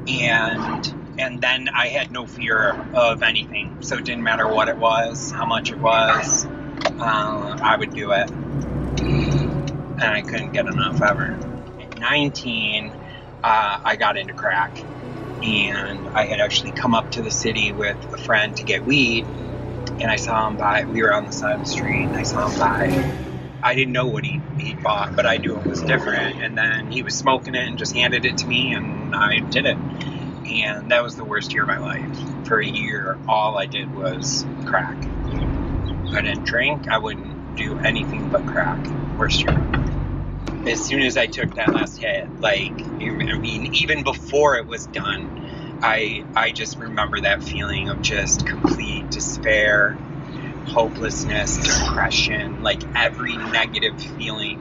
and 0.09 0.95
and 1.19 1.41
then 1.41 1.69
I 1.69 1.89
had 1.89 2.11
no 2.11 2.27
fear 2.27 2.71
of 2.95 3.23
anything, 3.23 3.77
so 3.81 3.97
it 3.97 4.05
didn't 4.05 4.23
matter 4.23 4.49
what 4.49 4.69
it 4.69 4.79
was, 4.79 5.31
how 5.31 5.45
much 5.45 5.71
it 5.71 5.79
was. 5.79 6.47
Uh, 6.47 7.59
I 7.62 7.77
would 7.79 7.95
do 7.95 8.12
it, 8.12 8.31
and 8.31 10.03
I 10.03 10.23
couldn't 10.23 10.53
get 10.53 10.67
enough 10.67 11.03
ever. 11.03 11.39
At 11.81 11.99
19, 11.99 12.91
uh, 13.43 13.81
I 13.85 13.97
got 13.97 14.17
into 14.17 14.33
crack, 14.33 14.79
and 15.43 16.09
I 16.11 16.27
had 16.27 16.41
actually 16.41 16.73
come 16.73 16.95
up 16.95 17.13
to 17.13 17.23
the 17.23 17.31
city 17.31 17.73
with 17.73 17.97
a 18.13 18.19
friend 18.19 18.57
to 18.57 18.63
get 18.63 18.85
weed, 18.85 19.25
and 19.25 20.05
I 20.05 20.17
saw 20.17 20.49
him 20.49 20.57
buy. 20.57 20.85
We 20.85 21.03
were 21.03 21.13
on 21.13 21.27
the 21.27 21.33
side 21.33 21.55
of 21.55 21.61
the 21.61 21.71
street, 21.71 22.05
and 22.05 22.17
I 22.17 22.23
saw 22.23 22.49
him 22.49 22.59
buy. 22.59 23.27
I 23.63 23.75
didn't 23.75 23.93
know 23.93 24.07
what 24.07 24.25
he 24.25 24.41
he 24.59 24.75
bought, 24.75 25.17
but 25.17 25.27
I 25.27 25.37
knew 25.37 25.57
it 25.59 25.67
was 25.67 25.83
different. 25.83 26.43
And 26.43 26.57
then 26.57 26.91
he 26.91 27.03
was 27.03 27.15
smoking 27.15 27.55
it 27.55 27.67
and 27.67 27.79
just 27.79 27.95
handed 27.95 28.25
it 28.25 28.39
to 28.39 28.47
me, 28.47 28.73
and 28.73 29.15
I 29.15 29.41
did 29.41 29.67
it. 29.67 29.77
And 29.77 30.91
that 30.91 31.03
was 31.03 31.17
the 31.17 31.25
worst 31.25 31.53
year 31.53 31.62
of 31.62 31.69
my 31.69 31.79
life. 31.79 32.47
For 32.47 32.61
a 32.61 32.67
year, 32.67 33.19
all 33.29 33.59
I 33.59 33.67
did 33.67 33.95
was 33.95 34.45
crack. 34.67 34.97
I 34.97 36.23
didn't 36.23 36.45
drink. 36.45 36.88
I 36.88 36.99
wouldn't 36.99 37.57
do 37.57 37.79
anything 37.79 38.31
but 38.31 38.47
crack. 38.47 38.85
Worst 39.19 39.43
year. 39.43 39.80
As 40.67 40.81
soon 40.81 41.02
as 41.02 41.17
I 41.17 41.26
took 41.26 41.55
that 41.55 41.73
last 41.73 41.99
hit, 41.99 42.29
like 42.40 42.73
I 43.00 43.38
mean, 43.38 43.75
even 43.75 44.02
before 44.05 44.57
it 44.57 44.67
was 44.67 44.87
done, 44.87 45.79
I 45.83 46.25
I 46.37 46.50
just 46.52 46.79
remember 46.79 47.21
that 47.21 47.43
feeling 47.43 47.88
of 47.88 48.02
just 48.02 48.47
complete 48.47 49.11
despair, 49.11 49.97
hopelessness, 50.67 51.57
depression, 51.57 52.62
like 52.62 52.83
every 52.95 53.37
negative 53.37 53.99
feeling 54.00 54.59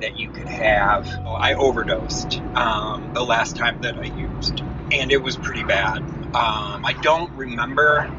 that 0.00 0.18
you 0.18 0.30
could 0.30 0.48
have. 0.48 1.06
I 1.26 1.54
overdosed 1.54 2.40
um, 2.54 3.12
the 3.12 3.22
last 3.24 3.56
time 3.56 3.82
that 3.82 3.96
I 3.98 4.04
used, 4.04 4.60
and 4.90 5.12
it 5.12 5.22
was 5.22 5.36
pretty 5.36 5.64
bad. 5.64 5.98
Um, 5.98 6.84
I 6.84 6.94
don't 7.02 7.30
remember. 7.36 8.10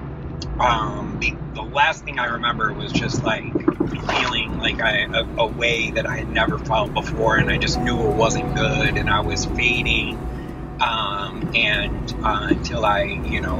Um, 0.59 1.17
the 1.19 1.33
last 1.73 2.03
thing 2.03 2.19
I 2.19 2.25
remember 2.25 2.71
was 2.73 2.91
just 2.91 3.23
like 3.23 3.51
feeling 4.07 4.59
like 4.59 4.81
I, 4.81 5.07
a, 5.11 5.25
a 5.37 5.47
way 5.47 5.91
that 5.91 6.05
I 6.05 6.17
had 6.17 6.29
never 6.29 6.57
felt 6.59 6.93
before, 6.93 7.37
and 7.37 7.49
I 7.49 7.57
just 7.57 7.79
knew 7.79 7.99
it 8.09 8.15
wasn't 8.15 8.55
good, 8.55 8.97
and 8.97 9.09
I 9.09 9.21
was 9.21 9.45
fading. 9.45 10.17
Um, 10.81 11.51
and 11.55 12.15
uh, 12.23 12.47
until 12.49 12.85
I, 12.85 13.03
you 13.03 13.39
know, 13.41 13.57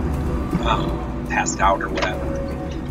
um, 0.67 1.27
passed 1.29 1.59
out 1.59 1.81
or 1.81 1.89
whatever. 1.89 2.39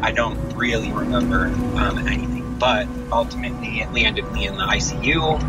I 0.00 0.12
don't 0.12 0.38
really 0.54 0.92
remember 0.92 1.46
um, 1.76 1.98
anything, 2.08 2.58
but 2.58 2.88
ultimately 3.10 3.80
it 3.80 3.92
landed 3.92 4.30
me 4.32 4.46
in 4.46 4.56
the 4.56 4.64
ICU, 4.64 5.40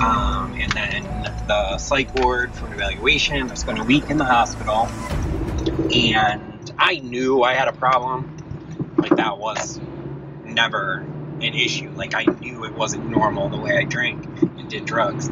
um, 0.00 0.54
and 0.54 0.72
then 0.72 1.02
the 1.48 1.78
psych 1.78 2.14
ward 2.14 2.52
for 2.54 2.66
an 2.66 2.74
evaluation. 2.74 3.50
I 3.50 3.54
spent 3.54 3.78
a 3.78 3.84
week 3.84 4.10
in 4.10 4.18
the 4.18 4.24
hospital, 4.24 4.86
and 5.92 6.72
I 6.78 7.00
knew 7.00 7.42
I 7.42 7.54
had 7.54 7.68
a 7.68 7.72
problem. 7.72 8.39
Like 9.00 9.16
that 9.16 9.38
was 9.38 9.80
never 10.44 10.98
an 11.40 11.54
issue. 11.54 11.90
Like 11.90 12.14
I 12.14 12.24
knew 12.24 12.64
it 12.64 12.74
wasn't 12.74 13.08
normal 13.08 13.48
the 13.48 13.58
way 13.58 13.76
I 13.76 13.84
drank 13.84 14.24
and 14.42 14.68
did 14.68 14.84
drugs. 14.84 15.30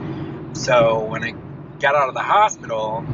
So 0.54 1.04
when 1.04 1.22
I 1.22 1.34
got 1.78 1.94
out 1.94 2.08
of 2.08 2.14
the 2.14 2.22
hospital, 2.22 3.04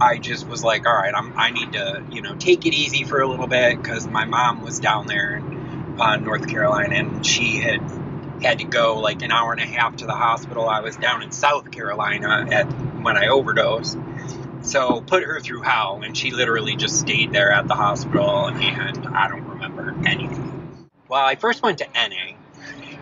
I 0.00 0.18
just 0.18 0.46
was 0.46 0.62
like, 0.62 0.86
all 0.86 0.94
right, 0.94 1.14
I'm, 1.14 1.36
I 1.36 1.50
need 1.50 1.72
to, 1.72 2.04
you 2.10 2.22
know, 2.22 2.34
take 2.34 2.66
it 2.66 2.74
easy 2.74 3.04
for 3.04 3.20
a 3.20 3.28
little 3.28 3.46
bit 3.46 3.80
because 3.80 4.06
my 4.06 4.24
mom 4.24 4.62
was 4.62 4.78
down 4.78 5.06
there 5.06 5.36
in 5.36 5.96
uh, 6.00 6.16
North 6.16 6.48
Carolina 6.48 6.94
and 6.94 7.26
she 7.26 7.56
had 7.56 7.80
had 8.42 8.58
to 8.58 8.64
go 8.64 9.00
like 9.00 9.22
an 9.22 9.32
hour 9.32 9.52
and 9.52 9.60
a 9.60 9.66
half 9.66 9.96
to 9.96 10.06
the 10.06 10.14
hospital. 10.14 10.68
I 10.68 10.80
was 10.80 10.96
down 10.96 11.22
in 11.22 11.32
South 11.32 11.70
Carolina 11.72 12.46
at 12.50 12.66
when 13.02 13.16
I 13.16 13.28
overdosed. 13.28 13.98
So 14.68 15.00
put 15.00 15.22
her 15.22 15.40
through 15.40 15.62
hell, 15.62 16.02
and 16.04 16.14
she 16.14 16.30
literally 16.30 16.76
just 16.76 17.00
stayed 17.00 17.32
there 17.32 17.50
at 17.50 17.66
the 17.66 17.74
hospital, 17.74 18.48
and 18.48 19.06
I 19.08 19.26
don't 19.28 19.48
remember 19.48 19.94
anything. 20.06 20.88
Well, 21.08 21.24
I 21.24 21.36
first 21.36 21.62
went 21.62 21.78
to 21.78 21.86
NA, 21.86 22.36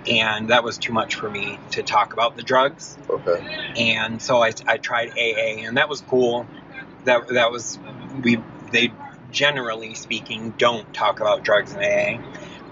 and 0.07 0.51
that 0.51 0.63
was 0.63 0.79
too 0.79 0.93
much 0.93 1.17
for 1.17 1.29
me 1.29 1.59
to 1.73 1.83
talk 1.83 2.13
about 2.13 2.37
the 2.37 2.45
drugs. 2.45 2.97
Okay. 3.11 3.73
And 3.77 4.23
so 4.23 4.41
I, 4.41 4.53
I 4.65 4.77
tried 4.77 5.11
AA, 5.19 5.67
and 5.67 5.77
that 5.77 5.89
was 5.89 6.03
cool. 6.03 6.47
That 7.03 7.27
that 7.29 7.51
was 7.51 7.81
we 8.23 8.41
they 8.71 8.93
generally 9.33 9.95
speaking 9.95 10.55
don't 10.57 10.95
talk 10.95 11.19
about 11.19 11.43
drugs 11.43 11.75
in 11.75 11.81
AA. 11.83 12.23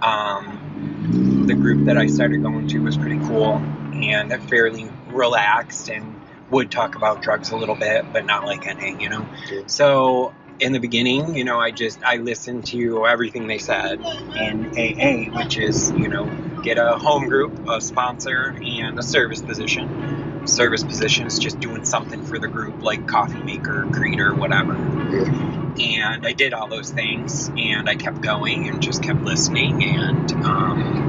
Um, 0.03 1.47
the 1.49 1.55
group 1.55 1.87
that 1.87 1.99
I 1.99 2.07
started 2.07 2.43
going 2.43 2.69
to 2.69 2.79
was 2.79 2.97
pretty 2.97 3.19
cool 3.27 3.55
and 3.93 4.33
fairly 4.49 4.89
relaxed 5.09 5.89
and 5.89 6.14
would 6.51 6.71
talk 6.71 6.97
about 6.97 7.23
drugs 7.23 7.51
a 7.51 7.57
little 7.57 7.77
bit, 7.77 8.07
but 8.13 8.27
not 8.27 8.45
like 8.45 8.65
NA, 8.67 8.99
you 8.99 9.09
know. 9.09 9.27
So 9.67 10.35
in 10.61 10.73
the 10.73 10.79
beginning, 10.79 11.35
you 11.35 11.45
know, 11.45 11.59
I 11.59 11.71
just 11.71 12.03
I 12.05 12.17
listened 12.17 12.67
to 12.67 13.07
everything 13.07 13.47
they 13.47 13.59
said 13.59 14.01
in 14.37 14.67
AA, 14.77 15.37
which 15.39 15.59
is 15.59 15.93
you 15.93 16.09
know 16.09 16.31
get 16.63 16.79
a 16.79 16.97
home 16.97 17.29
group, 17.29 17.69
a 17.69 17.81
sponsor, 17.81 18.57
and 18.63 18.99
a 18.99 19.03
service 19.03 19.43
position. 19.43 20.47
Service 20.47 20.85
position 20.85 21.27
is 21.27 21.39
just 21.39 21.59
doing 21.61 21.85
something 21.85 22.23
for 22.23 22.39
the 22.39 22.49
group, 22.49 22.83
like 22.83 23.07
coffee 23.07 23.43
maker, 23.43 23.87
greeter, 23.91 24.37
whatever. 24.37 24.75
And 25.79 26.27
I 26.27 26.33
did 26.33 26.53
all 26.55 26.69
those 26.69 26.91
things, 26.91 27.51
and 27.57 27.89
I 27.89 27.97
kept 27.97 28.21
going 28.21 28.69
and 28.69 28.81
just 28.83 29.03
kept 29.03 29.23
listening, 29.23 29.83
and 29.85 30.33
um, 30.45 31.05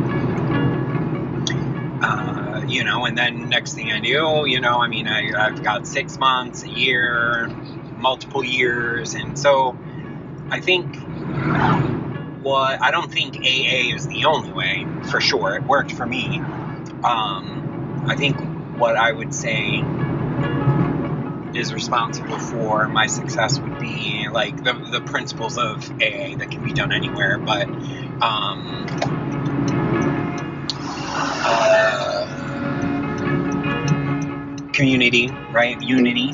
uh, 2.01 2.34
you 2.75 2.83
know, 2.83 3.05
and 3.05 3.17
then 3.17 3.47
next 3.47 3.73
thing 3.73 3.89
I 3.89 3.99
knew, 3.99 4.45
you 4.45 4.59
know, 4.59 4.79
I 4.79 4.89
mean, 4.89 5.07
I, 5.07 5.31
I've 5.31 5.63
got 5.63 5.87
six 5.87 6.19
months, 6.19 6.63
a 6.63 6.69
year, 6.69 7.47
multiple 7.97 8.43
years, 8.43 9.15
and 9.15 9.39
so 9.39 9.77
I 10.49 10.59
think 10.59 10.93
what 12.43 12.81
I 12.81 12.91
don't 12.91 13.09
think 13.11 13.37
AA 13.37 13.95
is 13.95 14.07
the 14.07 14.25
only 14.25 14.51
way 14.51 14.85
for 15.09 15.21
sure. 15.21 15.55
It 15.55 15.63
worked 15.63 15.93
for 15.93 16.05
me. 16.05 16.39
Um, 17.01 18.03
I 18.07 18.17
think 18.17 18.37
what 18.77 18.97
I 18.97 19.13
would 19.13 19.33
say 19.33 19.81
is 21.57 21.73
responsible 21.73 22.37
for 22.37 22.89
my 22.89 23.07
success 23.07 23.57
would 23.57 23.79
be 23.79 24.27
like 24.29 24.65
the, 24.65 24.73
the 24.73 24.99
principles 24.99 25.57
of 25.57 25.89
AA 25.93 26.35
that 26.35 26.51
can 26.51 26.61
be 26.61 26.73
done 26.73 26.91
anywhere, 26.91 27.37
but 27.37 27.69
um, 27.69 28.85
uh, 31.47 31.94
community, 34.75 35.29
right? 35.51 35.81
Unity. 35.81 36.33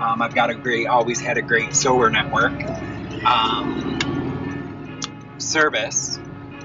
Um, 0.00 0.22
I've 0.22 0.34
got 0.34 0.50
a 0.50 0.54
great, 0.54 0.86
always 0.86 1.20
had 1.20 1.38
a 1.38 1.42
great 1.42 1.74
sober 1.74 2.10
network. 2.10 2.52
Um, 3.24 3.98
service. 5.38 6.18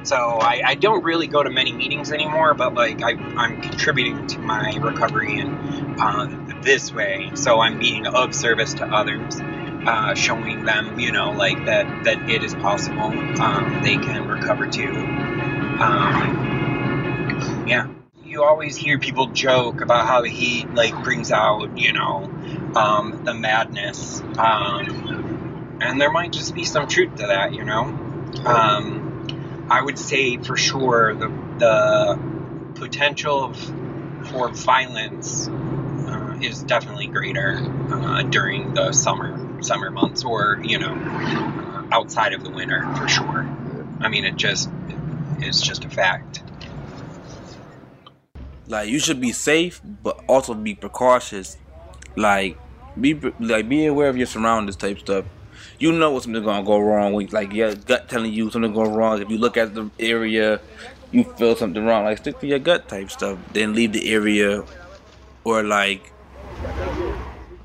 So 0.04 0.16
I, 0.16 0.62
I 0.66 0.76
don't 0.76 1.04
really 1.04 1.28
go 1.28 1.42
to 1.42 1.50
many 1.50 1.72
meetings 1.72 2.12
anymore, 2.12 2.54
but 2.54 2.74
like 2.74 3.02
I, 3.02 3.12
I'm 3.12 3.62
contributing 3.62 4.28
to 4.28 4.40
my 4.40 4.76
recovery 4.76 5.40
in 5.40 5.56
uh, 6.00 6.60
this 6.62 6.92
way. 6.94 7.32
So 7.36 7.62
I'm 7.62 7.80
being 7.80 8.06
of 8.06 8.36
service 8.36 8.74
to 8.76 8.86
others, 8.86 9.40
uh, 9.40 10.14
showing 10.16 10.66
them, 10.66 11.00
you 11.00 11.12
know, 11.12 11.32
like 11.32 11.66
that 11.66 12.04
that 12.04 12.30
it 12.30 12.44
is 12.44 12.54
possible. 12.56 13.14
Um, 13.42 13.82
they 13.84 13.96
can 13.96 14.28
recover 14.28 14.68
too. 14.68 14.92
Um, 15.80 17.66
yeah. 17.66 17.88
You 18.34 18.44
always 18.44 18.76
hear 18.76 18.98
people 18.98 19.28
joke 19.28 19.82
about 19.82 20.08
how 20.08 20.24
the 20.24 20.28
heat 20.28 20.74
like 20.74 21.04
brings 21.04 21.30
out, 21.32 21.78
you 21.78 21.94
know, 21.94 22.32
um, 22.76 23.22
the 23.24 23.36
madness, 23.36 24.22
um, 24.40 25.78
and 25.80 26.02
there 26.02 26.12
might 26.12 26.32
just 26.32 26.56
be 26.56 26.64
some 26.64 26.88
truth 26.88 27.14
to 27.18 27.28
that, 27.28 27.54
you 27.54 27.64
know. 27.64 27.84
Um, 28.44 29.68
I 29.70 29.84
would 29.84 30.00
say 30.00 30.38
for 30.38 30.58
sure 30.58 31.14
the 31.14 31.28
the 31.60 32.20
potential 32.74 33.44
of, 33.44 34.30
for 34.32 34.50
violence 34.50 35.48
uh, 35.48 36.40
is 36.42 36.64
definitely 36.64 37.06
greater 37.06 37.60
uh, 37.92 38.24
during 38.24 38.74
the 38.74 38.94
summer 38.94 39.62
summer 39.62 39.92
months, 39.92 40.24
or 40.24 40.60
you 40.64 40.80
know, 40.80 40.92
uh, 40.92 41.88
outside 41.92 42.34
of 42.34 42.44
the 42.44 42.50
winter 42.50 42.82
for 42.96 43.08
sure. 43.08 43.48
I 44.02 44.10
mean, 44.10 44.26
it 44.26 44.38
just 44.38 44.72
it's 45.38 45.62
just 45.62 45.86
a 45.86 45.90
fact. 45.90 46.43
Like 48.68 48.90
you 48.90 49.00
should 49.00 49.20
be 49.20 49.32
safe, 49.32 49.82
but 49.84 50.24
also 50.28 50.54
be 50.54 50.76
precautious. 50.76 51.58
Like 52.16 52.58
be 53.00 53.14
like 53.40 53.68
be 53.68 53.86
aware 53.86 54.10
of 54.10 54.18
your 54.18 54.28
surroundings, 54.28 54.76
type 54.76 55.00
stuff. 55.00 55.26
You 55.80 55.92
know 55.92 56.12
what 56.12 56.24
something's 56.24 56.46
gonna 56.46 56.66
go 56.66 56.80
wrong 56.80 57.14
like 57.32 57.54
your 57.54 57.76
gut 57.76 58.10
telling 58.10 58.32
you 58.34 58.50
something's 58.52 58.76
going 58.76 58.94
wrong. 58.94 59.22
If 59.22 59.30
you 59.30 59.38
look 59.38 59.58
at 59.58 59.74
the 59.74 59.90
area, 60.00 60.60
you 61.12 61.24
feel 61.24 61.56
something 61.56 61.86
wrong. 61.86 62.06
Like 62.06 62.20
stick 62.20 62.40
to 62.40 62.48
your 62.48 62.60
gut 62.60 62.88
type 62.88 63.12
stuff. 63.12 63.38
Then 63.54 63.74
leave 63.74 63.94
the 63.94 64.12
area, 64.12 64.64
or 65.44 65.64
like 65.64 66.12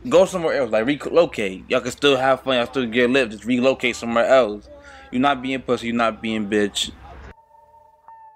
go 0.08 0.24
somewhere 0.26 0.54
else. 0.54 0.70
Like 0.70 0.86
relocate. 0.86 1.64
Y'all 1.68 1.80
can 1.80 1.92
still 1.92 2.16
have 2.16 2.42
fun. 2.42 2.56
Y'all 2.56 2.66
still 2.66 2.86
get 2.86 3.10
lit. 3.10 3.30
Just 3.30 3.44
relocate 3.44 3.96
somewhere 3.96 4.26
else. 4.26 4.68
You're 5.10 5.22
not 5.22 5.42
being 5.42 5.60
pussy. 5.62 5.88
You're 5.88 5.96
not 5.96 6.20
being 6.20 6.48
bitch. 6.48 6.90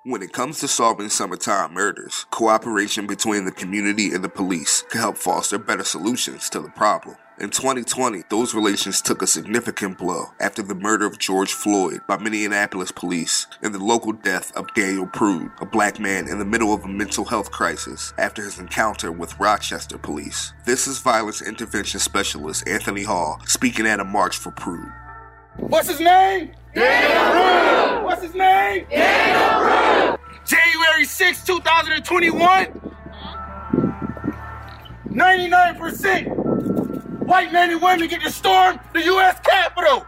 When 0.04 0.20
it 0.20 0.32
comes 0.32 0.58
to 0.58 0.66
solving 0.66 1.10
summertime 1.10 1.74
murders, 1.74 2.26
cooperation 2.32 3.06
between 3.06 3.44
the 3.44 3.52
community 3.52 4.12
and 4.12 4.24
the 4.24 4.28
police 4.28 4.82
can 4.90 5.00
help 5.00 5.16
foster 5.16 5.58
better 5.58 5.84
solutions 5.84 6.50
to 6.50 6.60
the 6.60 6.70
problem. 6.70 7.14
In 7.38 7.50
2020, 7.50 8.24
those 8.28 8.52
relations 8.52 9.00
took 9.00 9.22
a 9.22 9.28
significant 9.28 9.98
blow 9.98 10.32
after 10.40 10.60
the 10.60 10.74
murder 10.74 11.06
of 11.06 11.20
George 11.20 11.52
Floyd 11.52 12.00
by 12.08 12.16
Minneapolis 12.16 12.90
police 12.90 13.46
and 13.62 13.72
the 13.72 13.78
local 13.78 14.10
death 14.10 14.50
of 14.56 14.74
Daniel 14.74 15.06
Prude, 15.06 15.52
a 15.60 15.66
black 15.66 16.00
man 16.00 16.26
in 16.26 16.40
the 16.40 16.44
middle 16.44 16.74
of 16.74 16.82
a 16.82 16.88
mental 16.88 17.24
health 17.24 17.52
crisis 17.52 18.12
after 18.18 18.42
his 18.42 18.58
encounter 18.58 19.12
with 19.12 19.38
Rochester 19.38 19.98
police. 19.98 20.52
This 20.66 20.88
is 20.88 20.98
violence 20.98 21.42
intervention 21.42 22.00
specialist 22.00 22.66
Anthony 22.66 23.04
Hall 23.04 23.40
speaking 23.46 23.86
at 23.86 24.00
a 24.00 24.04
march 24.04 24.36
for 24.36 24.50
Prude. 24.50 24.92
What's 25.58 25.88
his 25.88 26.00
name? 26.00 26.50
Daniel 26.74 27.32
Prude. 27.32 28.04
What's 28.04 28.22
his 28.22 28.34
name? 28.34 28.86
Daniel 28.90 30.16
Prude. 30.16 30.46
January 30.46 31.04
6, 31.04 31.44
2021. 31.44 32.92
99% 35.10 36.36
white 37.26 37.52
men 37.52 37.70
and 37.70 37.82
women 37.82 38.08
get 38.08 38.22
to 38.22 38.30
storm 38.30 38.80
the 38.94 39.04
U.S. 39.04 39.38
Capitol. 39.40 40.06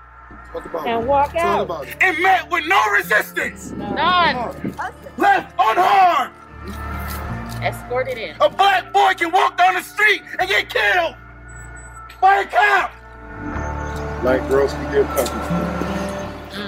And 0.86 1.06
walk 1.06 1.34
out. 1.34 1.86
And 2.00 2.22
met 2.22 2.50
with 2.50 2.64
no 2.66 2.90
resistance. 2.92 3.72
None. 3.72 4.74
Left 5.18 5.54
unharmed. 5.58 6.32
Escorted 7.62 8.18
in. 8.18 8.36
A 8.40 8.48
black 8.48 8.92
boy 8.92 9.14
can 9.14 9.32
walk 9.32 9.58
down 9.58 9.74
the 9.74 9.82
street 9.82 10.22
and 10.38 10.48
get 10.48 10.70
killed 10.70 11.16
by 12.20 12.40
a 12.40 12.46
cop. 12.46 12.92
Black 14.22 14.48
girls 14.48 14.72
can 14.72 14.92
get 14.92 15.06
pepper 15.16 15.73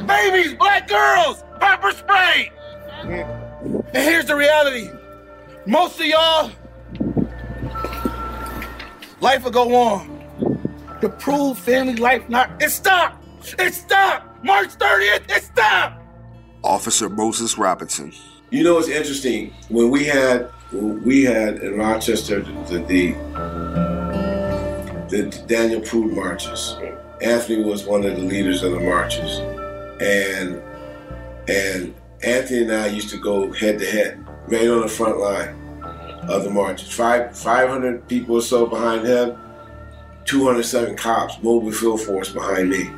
spray. 0.07 0.31
Babies, 0.31 0.55
black 0.55 0.89
girls, 0.89 1.45
pepper 1.61 1.93
spray. 1.93 2.53
And 3.03 3.93
here's 3.93 4.27
the 4.27 4.37
reality. 4.37 4.91
Most 5.67 5.99
of 6.01 6.07
y'all, 6.07 6.51
life 9.21 9.45
will 9.45 9.51
go 9.51 9.75
on. 9.75 10.15
The 11.01 11.09
Prude 11.09 11.59
family 11.59 11.97
life 11.97 12.29
not, 12.29 12.51
it 12.63 12.71
stopped. 12.71 13.25
It 13.59 13.75
stopped. 13.75 14.45
March 14.45 14.69
30th, 14.71 15.31
it 15.31 15.43
stopped. 15.43 16.03
Officer 16.63 17.09
Moses 17.09 17.59
Robinson. 17.59 18.13
You 18.51 18.65
know 18.65 18.79
it's 18.79 18.89
interesting? 18.89 19.53
When 19.69 19.91
we 19.91 20.05
had 20.05 20.51
when 20.73 21.03
we 21.05 21.25
had 21.25 21.59
in 21.59 21.77
Rochester 21.79 22.41
the 22.41 22.79
the, 22.89 23.13
the 25.09 25.45
Daniel 25.47 25.81
Prude 25.81 26.13
marches. 26.15 26.77
Anthony 27.23 27.65
was 27.65 27.87
one 27.87 28.05
of 28.05 28.15
the 28.15 28.23
leaders 28.23 28.63
of 28.63 28.73
the 28.73 28.81
marches, 28.81 29.39
and 30.01 30.63
and 31.49 31.95
Anthony 32.23 32.63
and 32.63 32.73
I 32.73 32.87
used 32.87 33.11
to 33.11 33.19
go 33.19 33.53
head 33.53 33.79
to 33.79 33.87
head, 33.87 34.25
right 34.49 34.69
on 34.69 34.81
the 34.83 34.89
front 34.89 35.19
line 35.19 35.55
of 36.29 36.45
the 36.45 36.51
marches. 36.51 36.93
Five 36.93 37.37
five 37.37 37.69
hundred 37.69 38.09
people 38.09 38.37
or 38.37 38.43
so 38.43 38.67
behind 38.67 39.07
him, 39.07 39.39
two 40.25 40.45
hundred 40.47 40.65
seven 40.65 40.97
cops, 40.97 41.41
mobile 41.43 41.73
field 41.73 42.01
force 42.01 42.31
behind 42.33 42.71
me, 42.71 42.91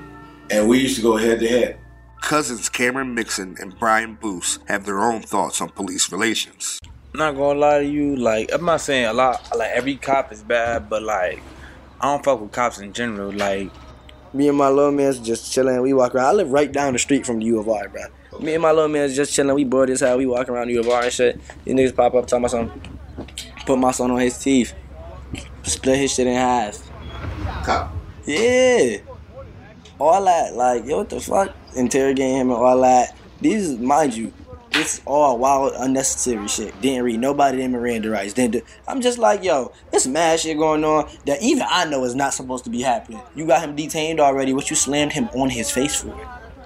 and 0.51 0.69
we 0.69 0.79
used 0.79 0.97
to 0.97 1.03
go 1.03 1.17
head 1.17 1.41
to 1.41 1.49
head. 1.49 1.79
Cousins 2.21 2.69
Cameron 2.69 3.15
Mixon 3.15 3.57
and 3.61 3.79
Brian 3.79 4.15
Boos 4.15 4.59
have 4.67 4.85
their 4.85 5.01
own 5.01 5.23
thoughts 5.23 5.61
on 5.61 5.69
police 5.69 6.11
relations. 6.11 6.81
I'm 7.15 7.21
not 7.21 7.37
gonna 7.37 7.59
lie 7.59 7.79
to 7.81 7.85
you, 7.85 8.17
like 8.17 8.51
I'm 8.53 8.65
not 8.65 8.81
saying 8.81 9.07
a 9.07 9.13
lot, 9.13 9.57
like 9.57 9.71
every 9.71 9.97
cop 9.97 10.33
is 10.33 10.43
bad, 10.43 10.91
but 10.91 11.03
like 11.03 11.41
I 12.01 12.07
don't 12.07 12.25
fuck 12.25 12.41
with 12.41 12.53
cops 12.53 12.79
in 12.79 12.93
general. 12.93 13.33
Like 13.33 13.71
me 14.33 14.49
and 14.49 14.57
my 14.57 14.69
little 14.69 14.93
man's 14.93 15.19
just 15.19 15.53
chilling. 15.53 15.81
We 15.81 15.93
walk 15.93 16.15
around. 16.15 16.27
I 16.27 16.33
live 16.33 16.51
right 16.51 16.71
down 16.71 16.93
the 16.93 16.99
street 16.99 17.27
from 17.27 17.39
the 17.39 17.47
U 17.47 17.61
of 17.61 17.69
I, 17.69 17.87
bro. 17.87 18.03
Me 18.41 18.55
and 18.55 18.63
my 18.63 18.71
little 18.71 18.89
man 18.89 19.05
is 19.05 19.17
just 19.17 19.33
chilling. 19.35 19.55
We 19.55 19.65
bored 19.65 19.91
as 19.91 20.01
hell. 20.01 20.19
We 20.19 20.27
walking 20.27 20.55
around 20.55 20.69
New 20.69 20.83
Bar 20.83 21.05
and 21.05 21.13
shit. 21.13 21.41
These 21.65 21.75
niggas 21.75 21.97
pop 21.97 22.15
up 22.15 22.27
talking 22.27 22.45
about 22.45 22.51
something. 22.51 22.99
Put 23.67 23.79
my 23.79 23.91
son 23.91 24.11
on 24.11 24.21
his 24.21 24.39
teeth. 24.39 24.75
Split 25.65 25.99
his 25.99 26.15
shit 26.15 26.27
in 26.27 26.35
half. 26.35 26.79
Cop. 27.65 27.93
Yeah. 28.25 28.99
All 29.99 30.25
that, 30.25 30.55
like, 30.55 30.85
yo, 30.85 30.99
what 30.99 31.09
the 31.09 31.21
fuck? 31.21 31.55
Interrogating 31.75 32.37
him 32.37 32.51
and 32.51 32.59
all 32.59 32.81
that. 32.83 33.17
These, 33.41 33.79
mind 33.79 34.15
you, 34.15 34.33
it's 34.79 35.01
all 35.05 35.39
wild, 35.39 35.73
unnecessary 35.77 36.47
shit. 36.49 36.81
Didn't 36.81 37.05
read 37.05 37.21
nobody 37.21 37.63
in 37.63 37.73
Miranda 37.73 38.11
rights. 38.11 38.33
Didn't 38.33 38.53
do. 38.53 38.63
I'm 38.87 39.01
just 39.01 39.19
like, 39.19 39.43
yo, 39.43 39.73
it's 39.93 40.07
mad 40.07 40.41
shit 40.41 40.57
going 40.57 40.85
on 40.85 41.11
that 41.27 41.43
even 41.43 41.67
I 41.69 41.85
know 41.85 42.05
is 42.05 42.15
not 42.15 42.35
supposed 42.35 42.65
to 42.65 42.71
be 42.71 42.83
happening. 42.83 43.21
You 43.35 43.47
got 43.47 43.63
him 43.63 43.75
detained 43.75 44.21
already. 44.21 44.53
What 44.53 44.71
you 44.71 44.77
slammed 44.77 45.13
him 45.13 45.29
on 45.35 45.51
his 45.51 45.71
face 45.71 46.01
for? 46.01 46.17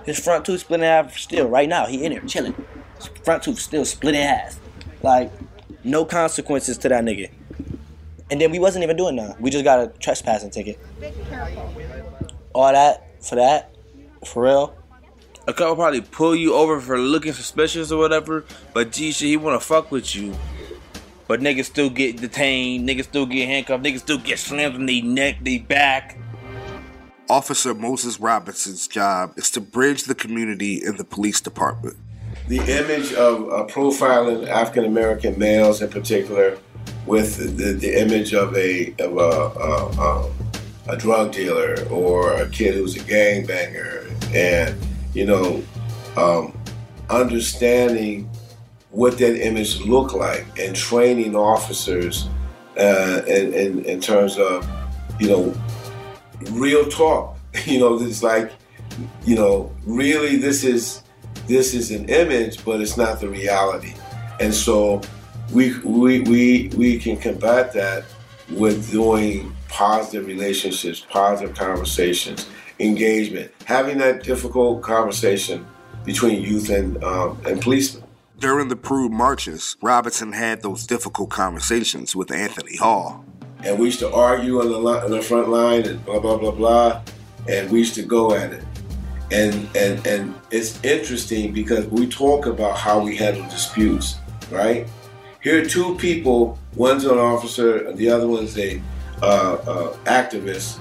His 0.04 0.18
front 0.18 0.44
tooth 0.44 0.60
split 0.60 0.80
in 0.80 0.86
half 0.86 1.16
still 1.16 1.48
right 1.48 1.68
now. 1.68 1.86
He 1.86 2.04
in 2.04 2.12
there 2.12 2.20
chilling. 2.22 2.54
His 2.96 3.06
front 3.24 3.42
tooth 3.42 3.58
still 3.58 3.84
split 3.84 4.14
in 4.14 4.26
half. 4.26 4.58
Like, 5.02 5.32
no 5.84 6.04
consequences 6.04 6.78
to 6.78 6.88
that 6.88 7.04
nigga. 7.04 7.30
And 8.30 8.40
then 8.40 8.50
we 8.50 8.58
wasn't 8.58 8.84
even 8.84 8.96
doing 8.96 9.16
nothing. 9.16 9.36
We 9.40 9.50
just 9.50 9.64
got 9.64 9.80
a 9.80 9.88
trespassing 9.98 10.50
ticket. 10.50 10.78
All 12.54 12.72
that 12.72 13.22
for 13.22 13.36
that, 13.36 13.74
for 14.24 14.44
real. 14.44 14.76
A 15.48 15.52
couple 15.52 15.74
probably 15.74 16.00
pull 16.00 16.36
you 16.36 16.54
over 16.54 16.80
for 16.80 16.98
looking 16.98 17.32
suspicious 17.32 17.90
or 17.90 17.98
whatever, 17.98 18.44
but 18.72 18.92
G 18.92 19.10
shit, 19.10 19.28
he 19.28 19.36
wanna 19.36 19.58
fuck 19.58 19.90
with 19.90 20.14
you. 20.14 20.36
But 21.26 21.40
niggas 21.40 21.64
still 21.64 21.90
get 21.90 22.20
detained, 22.20 22.88
niggas 22.88 23.04
still 23.04 23.26
get 23.26 23.48
handcuffed, 23.48 23.82
niggas 23.82 24.00
still 24.00 24.18
get 24.18 24.38
slammed 24.38 24.76
on 24.76 24.86
their 24.86 25.02
neck, 25.02 25.38
they 25.42 25.58
back. 25.58 26.16
Officer 27.28 27.74
Moses 27.74 28.20
Robinson's 28.20 28.86
job 28.86 29.32
is 29.36 29.50
to 29.52 29.60
bridge 29.60 30.04
the 30.04 30.14
community 30.14 30.82
and 30.84 30.96
the 30.96 31.04
police 31.04 31.40
department. 31.40 31.96
The 32.46 32.58
image 32.58 33.12
of 33.14 33.48
uh, 33.48 33.66
profiling 33.66 34.46
African 34.46 34.84
American 34.84 35.38
males 35.38 35.82
in 35.82 35.88
particular 35.88 36.58
with 37.06 37.56
the, 37.56 37.72
the 37.72 38.00
image 38.00 38.32
of 38.32 38.56
a 38.56 38.94
of 39.00 39.16
a, 39.16 39.20
a, 39.58 40.90
a, 40.90 40.92
a 40.94 40.96
drug 40.96 41.32
dealer 41.32 41.84
or 41.90 42.32
a 42.34 42.48
kid 42.48 42.74
who's 42.74 42.96
a 42.96 43.00
gangbanger 43.00 44.08
and 44.34 44.76
you 45.14 45.26
know 45.26 45.62
um, 46.16 46.58
understanding 47.10 48.28
what 48.90 49.16
that 49.18 49.44
image 49.44 49.80
looked 49.80 50.12
like 50.14 50.46
and 50.58 50.76
training 50.76 51.34
officers 51.34 52.28
uh, 52.78 53.22
in, 53.26 53.52
in, 53.54 53.84
in 53.84 54.00
terms 54.00 54.38
of 54.38 54.68
you 55.18 55.28
know 55.28 55.54
real 56.50 56.88
talk. 56.88 57.36
You 57.66 57.80
know 57.80 58.00
it's 58.00 58.22
like 58.22 58.50
you 59.24 59.36
know 59.36 59.70
really 59.84 60.36
this 60.36 60.64
is 60.64 61.02
this 61.46 61.74
is 61.74 61.90
an 61.90 62.08
image 62.08 62.64
but 62.64 62.80
it's 62.80 62.96
not 62.96 63.20
the 63.20 63.28
reality. 63.28 63.92
And 64.40 64.54
so 64.54 65.02
we 65.52 65.78
we 65.80 66.20
we, 66.20 66.70
we 66.76 66.98
can 66.98 67.18
combat 67.18 67.74
that 67.74 68.04
with 68.50 68.90
doing 68.90 69.54
positive 69.68 70.26
relationships 70.26 71.04
positive 71.08 71.54
conversations 71.54 72.46
engagement 72.82 73.50
having 73.64 73.98
that 73.98 74.22
difficult 74.22 74.82
conversation 74.82 75.64
between 76.04 76.42
youth 76.42 76.68
and 76.68 77.02
um, 77.04 77.40
and 77.46 77.60
policemen 77.62 78.04
During 78.38 78.68
the 78.68 78.76
Prude 78.76 79.12
marches, 79.12 79.76
Robinson 79.80 80.32
had 80.32 80.62
those 80.62 80.84
difficult 80.86 81.30
conversations 81.30 82.16
with 82.16 82.32
Anthony 82.32 82.76
Hall. 82.76 83.24
and 83.64 83.78
we 83.78 83.86
used 83.86 84.00
to 84.00 84.12
argue 84.12 84.60
on 84.60 84.68
the 84.68 84.78
on 85.04 85.10
the 85.10 85.22
front 85.22 85.48
line 85.48 85.86
and 85.86 86.04
blah 86.04 86.18
blah 86.18 86.36
blah 86.36 86.50
blah, 86.50 87.02
and 87.48 87.70
we 87.70 87.78
used 87.78 87.94
to 87.94 88.02
go 88.02 88.34
at 88.34 88.52
it. 88.52 88.64
And 89.30 89.68
and 89.76 90.06
and 90.06 90.34
it's 90.50 90.82
interesting 90.84 91.52
because 91.52 91.86
we 91.86 92.06
talk 92.08 92.46
about 92.46 92.76
how 92.76 93.00
we 93.00 93.16
handle 93.16 93.44
disputes, 93.48 94.16
right? 94.50 94.86
Here 95.40 95.62
are 95.62 95.64
two 95.64 95.94
people. 95.96 96.58
One's 96.74 97.04
an 97.04 97.18
officer, 97.18 97.92
the 97.92 98.08
other 98.10 98.26
one's 98.26 98.56
a 98.58 98.80
uh, 99.22 99.54
uh, 99.66 99.96
activist, 100.04 100.78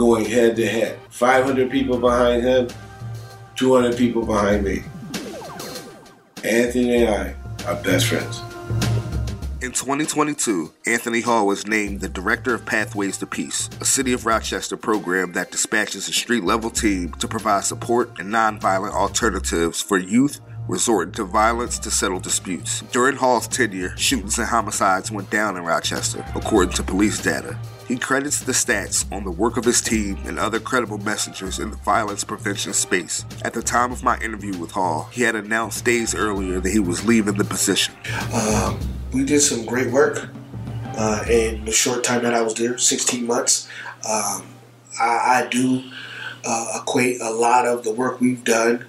going 0.00 0.24
head 0.24 0.56
to 0.56 0.66
head. 0.66 0.98
Five 1.10 1.44
hundred 1.44 1.70
people 1.70 1.98
behind 1.98 2.42
him, 2.42 2.68
two 3.54 3.74
hundred 3.74 3.98
people 3.98 4.24
behind 4.24 4.64
me. 4.64 4.82
Anthony 6.42 7.04
and 7.04 7.14
I 7.14 7.34
are 7.66 7.82
best 7.82 8.06
friends. 8.06 8.40
In 9.62 9.72
2022, 9.72 10.72
Anthony 10.86 11.20
Hall 11.20 11.46
was 11.46 11.66
named 11.66 12.00
the 12.00 12.08
Director 12.08 12.54
of 12.54 12.64
Pathways 12.64 13.18
to 13.18 13.26
Peace, 13.26 13.68
a 13.82 13.84
City 13.84 14.14
of 14.14 14.24
Rochester 14.24 14.78
program 14.78 15.32
that 15.32 15.50
dispatches 15.50 16.08
a 16.08 16.14
street 16.14 16.44
level 16.44 16.70
team 16.70 17.12
to 17.14 17.28
provide 17.28 17.64
support 17.64 18.18
and 18.18 18.32
nonviolent 18.32 18.94
alternatives 18.94 19.82
for 19.82 19.98
youth 19.98 20.40
resorting 20.70 21.12
to 21.14 21.24
violence 21.24 21.78
to 21.80 21.90
settle 21.90 22.20
disputes. 22.20 22.82
During 22.92 23.16
Hall's 23.16 23.48
tenure, 23.48 23.96
shootings 23.96 24.38
and 24.38 24.48
homicides 24.48 25.10
went 25.10 25.28
down 25.30 25.56
in 25.56 25.64
Rochester, 25.64 26.24
according 26.34 26.74
to 26.74 26.82
police 26.82 27.20
data. 27.20 27.58
He 27.88 27.98
credits 27.98 28.40
the 28.40 28.52
stats 28.52 29.04
on 29.12 29.24
the 29.24 29.32
work 29.32 29.56
of 29.56 29.64
his 29.64 29.80
team 29.80 30.16
and 30.24 30.38
other 30.38 30.60
credible 30.60 30.98
messengers 30.98 31.58
in 31.58 31.70
the 31.70 31.76
violence 31.78 32.22
prevention 32.22 32.72
space. 32.72 33.24
At 33.42 33.52
the 33.52 33.62
time 33.62 33.90
of 33.90 34.04
my 34.04 34.16
interview 34.20 34.56
with 34.58 34.70
Hall, 34.70 35.08
he 35.12 35.22
had 35.22 35.34
announced 35.34 35.84
days 35.84 36.14
earlier 36.14 36.60
that 36.60 36.70
he 36.70 36.78
was 36.78 37.04
leaving 37.04 37.34
the 37.34 37.44
position. 37.44 37.94
Um, 38.32 38.78
we 39.12 39.24
did 39.24 39.40
some 39.40 39.66
great 39.66 39.90
work 39.90 40.28
uh, 40.96 41.24
in 41.28 41.64
the 41.64 41.72
short 41.72 42.04
time 42.04 42.22
that 42.22 42.32
I 42.32 42.42
was 42.42 42.54
there, 42.54 42.78
16 42.78 43.26
months. 43.26 43.68
Um, 44.08 44.46
I, 45.00 45.44
I 45.44 45.48
do 45.50 45.82
uh, 46.44 46.78
equate 46.80 47.20
a 47.20 47.30
lot 47.30 47.66
of 47.66 47.82
the 47.82 47.92
work 47.92 48.20
we've 48.20 48.44
done 48.44 48.86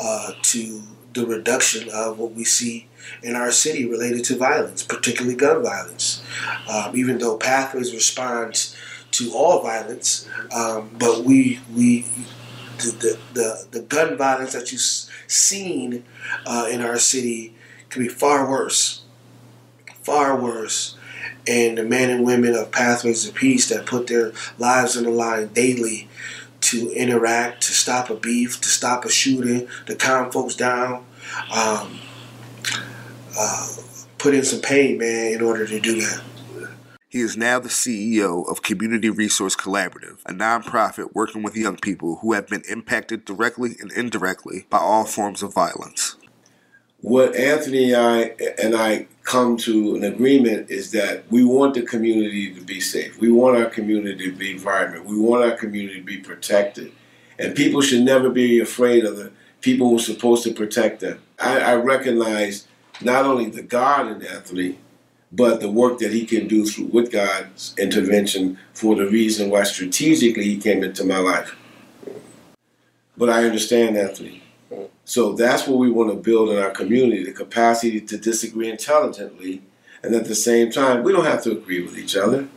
uh, 0.00 0.32
to 0.42 0.82
the 1.12 1.26
reduction 1.26 1.88
of 1.90 2.18
what 2.18 2.32
we 2.32 2.44
see 2.44 2.86
in 3.22 3.34
our 3.34 3.50
city 3.50 3.88
related 3.88 4.24
to 4.24 4.36
violence, 4.36 4.82
particularly 4.82 5.36
gun 5.36 5.62
violence. 5.62 6.22
Um, 6.68 6.96
even 6.96 7.18
though 7.18 7.36
Pathways 7.36 7.92
responds 7.92 8.76
to 9.12 9.32
all 9.32 9.62
violence, 9.62 10.28
um, 10.54 10.90
but 10.98 11.24
we 11.24 11.60
we 11.74 12.06
the, 12.78 13.18
the, 13.34 13.66
the, 13.72 13.80
gun 13.82 14.16
violence 14.16 14.54
that 14.54 14.72
you've 14.72 14.80
seen 15.26 16.02
uh, 16.46 16.66
in 16.70 16.80
our 16.80 16.98
city 16.98 17.54
can 17.90 18.02
be 18.02 18.08
far 18.08 18.48
worse, 18.48 19.02
far 20.02 20.36
worse. 20.40 20.96
And 21.46 21.78
the 21.78 21.82
men 21.82 22.10
and 22.10 22.24
women 22.24 22.54
of 22.54 22.70
Pathways 22.70 23.26
of 23.26 23.34
Peace 23.34 23.68
that 23.68 23.86
put 23.86 24.06
their 24.06 24.32
lives 24.58 24.96
on 24.96 25.04
the 25.04 25.10
line 25.10 25.48
daily 25.48 26.08
to 26.70 26.90
interact, 26.92 27.62
to 27.62 27.72
stop 27.72 28.10
a 28.10 28.14
beef, 28.14 28.60
to 28.60 28.68
stop 28.68 29.04
a 29.04 29.10
shooting, 29.10 29.68
to 29.86 29.94
calm 29.96 30.30
folks 30.30 30.54
down, 30.54 31.04
um, 31.52 31.98
uh, 33.36 33.68
put 34.18 34.34
in 34.34 34.44
some 34.44 34.60
pain, 34.60 34.98
man, 34.98 35.34
in 35.34 35.42
order 35.42 35.66
to 35.66 35.80
do 35.80 36.00
that. 36.00 36.22
He 37.08 37.22
is 37.22 37.36
now 37.36 37.58
the 37.58 37.68
CEO 37.68 38.48
of 38.48 38.62
Community 38.62 39.10
Resource 39.10 39.56
Collaborative, 39.56 40.18
a 40.26 40.32
nonprofit 40.32 41.12
working 41.12 41.42
with 41.42 41.56
young 41.56 41.76
people 41.76 42.18
who 42.22 42.34
have 42.34 42.46
been 42.46 42.62
impacted 42.68 43.24
directly 43.24 43.74
and 43.80 43.90
indirectly 43.90 44.66
by 44.70 44.78
all 44.78 45.04
forms 45.04 45.42
of 45.42 45.52
violence. 45.52 46.14
What 47.00 47.34
Anthony 47.34 47.92
and 47.94 48.02
I, 48.02 48.34
and 48.62 48.76
I 48.76 49.08
come 49.30 49.56
to 49.56 49.94
an 49.94 50.02
agreement 50.02 50.68
is 50.68 50.90
that 50.90 51.22
we 51.30 51.44
want 51.44 51.74
the 51.74 51.82
community 51.82 52.52
to 52.52 52.60
be 52.60 52.80
safe. 52.80 53.16
We 53.20 53.30
want 53.30 53.56
our 53.56 53.70
community 53.70 54.28
to 54.28 54.36
be 54.36 54.58
vibrant. 54.58 55.04
We 55.04 55.16
want 55.16 55.44
our 55.44 55.56
community 55.56 56.00
to 56.00 56.04
be 56.04 56.16
protected. 56.16 56.90
And 57.38 57.54
people 57.54 57.80
should 57.80 58.02
never 58.02 58.28
be 58.28 58.58
afraid 58.58 59.04
of 59.04 59.16
the 59.16 59.30
people 59.60 59.88
who 59.88 59.96
are 59.96 60.00
supposed 60.00 60.42
to 60.44 60.52
protect 60.52 60.98
them. 60.98 61.22
I, 61.38 61.60
I 61.60 61.74
recognize 61.76 62.66
not 63.00 63.24
only 63.24 63.48
the 63.48 63.62
God 63.62 64.08
in 64.08 64.26
Anthony, 64.26 64.80
but 65.30 65.60
the 65.60 65.70
work 65.70 66.00
that 66.00 66.10
he 66.10 66.26
can 66.26 66.48
do 66.48 66.66
through 66.66 66.86
with 66.86 67.12
God's 67.12 67.72
intervention 67.78 68.58
for 68.74 68.96
the 68.96 69.06
reason 69.06 69.48
why 69.48 69.62
strategically 69.62 70.42
he 70.42 70.56
came 70.58 70.82
into 70.82 71.04
my 71.04 71.18
life. 71.18 71.54
But 73.16 73.30
I 73.30 73.44
understand 73.44 73.96
Anthony. 73.96 74.42
So 75.04 75.32
that's 75.32 75.66
what 75.66 75.78
we 75.78 75.90
want 75.90 76.10
to 76.10 76.16
build 76.16 76.50
in 76.50 76.58
our 76.58 76.70
community 76.70 77.24
the 77.24 77.32
capacity 77.32 78.00
to 78.00 78.16
disagree 78.16 78.70
intelligently. 78.70 79.62
And 80.02 80.14
at 80.14 80.26
the 80.26 80.34
same 80.34 80.70
time, 80.70 81.02
we 81.02 81.12
don't 81.12 81.24
have 81.24 81.42
to 81.44 81.52
agree 81.52 81.82
with 81.82 81.98
each 81.98 82.16
other. 82.16 82.48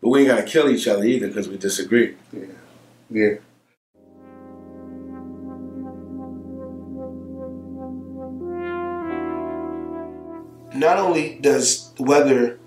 But 0.00 0.08
we 0.10 0.20
ain't 0.20 0.28
got 0.28 0.36
to 0.36 0.42
kill 0.42 0.68
each 0.68 0.86
other 0.86 1.04
either 1.04 1.28
because 1.28 1.48
we 1.48 1.56
disagree. 1.56 2.16
Yeah. 2.32 2.46
Yeah. 3.10 3.34
Not 10.74 10.98
only 10.98 11.38
does 11.40 11.92
weather 11.98 12.58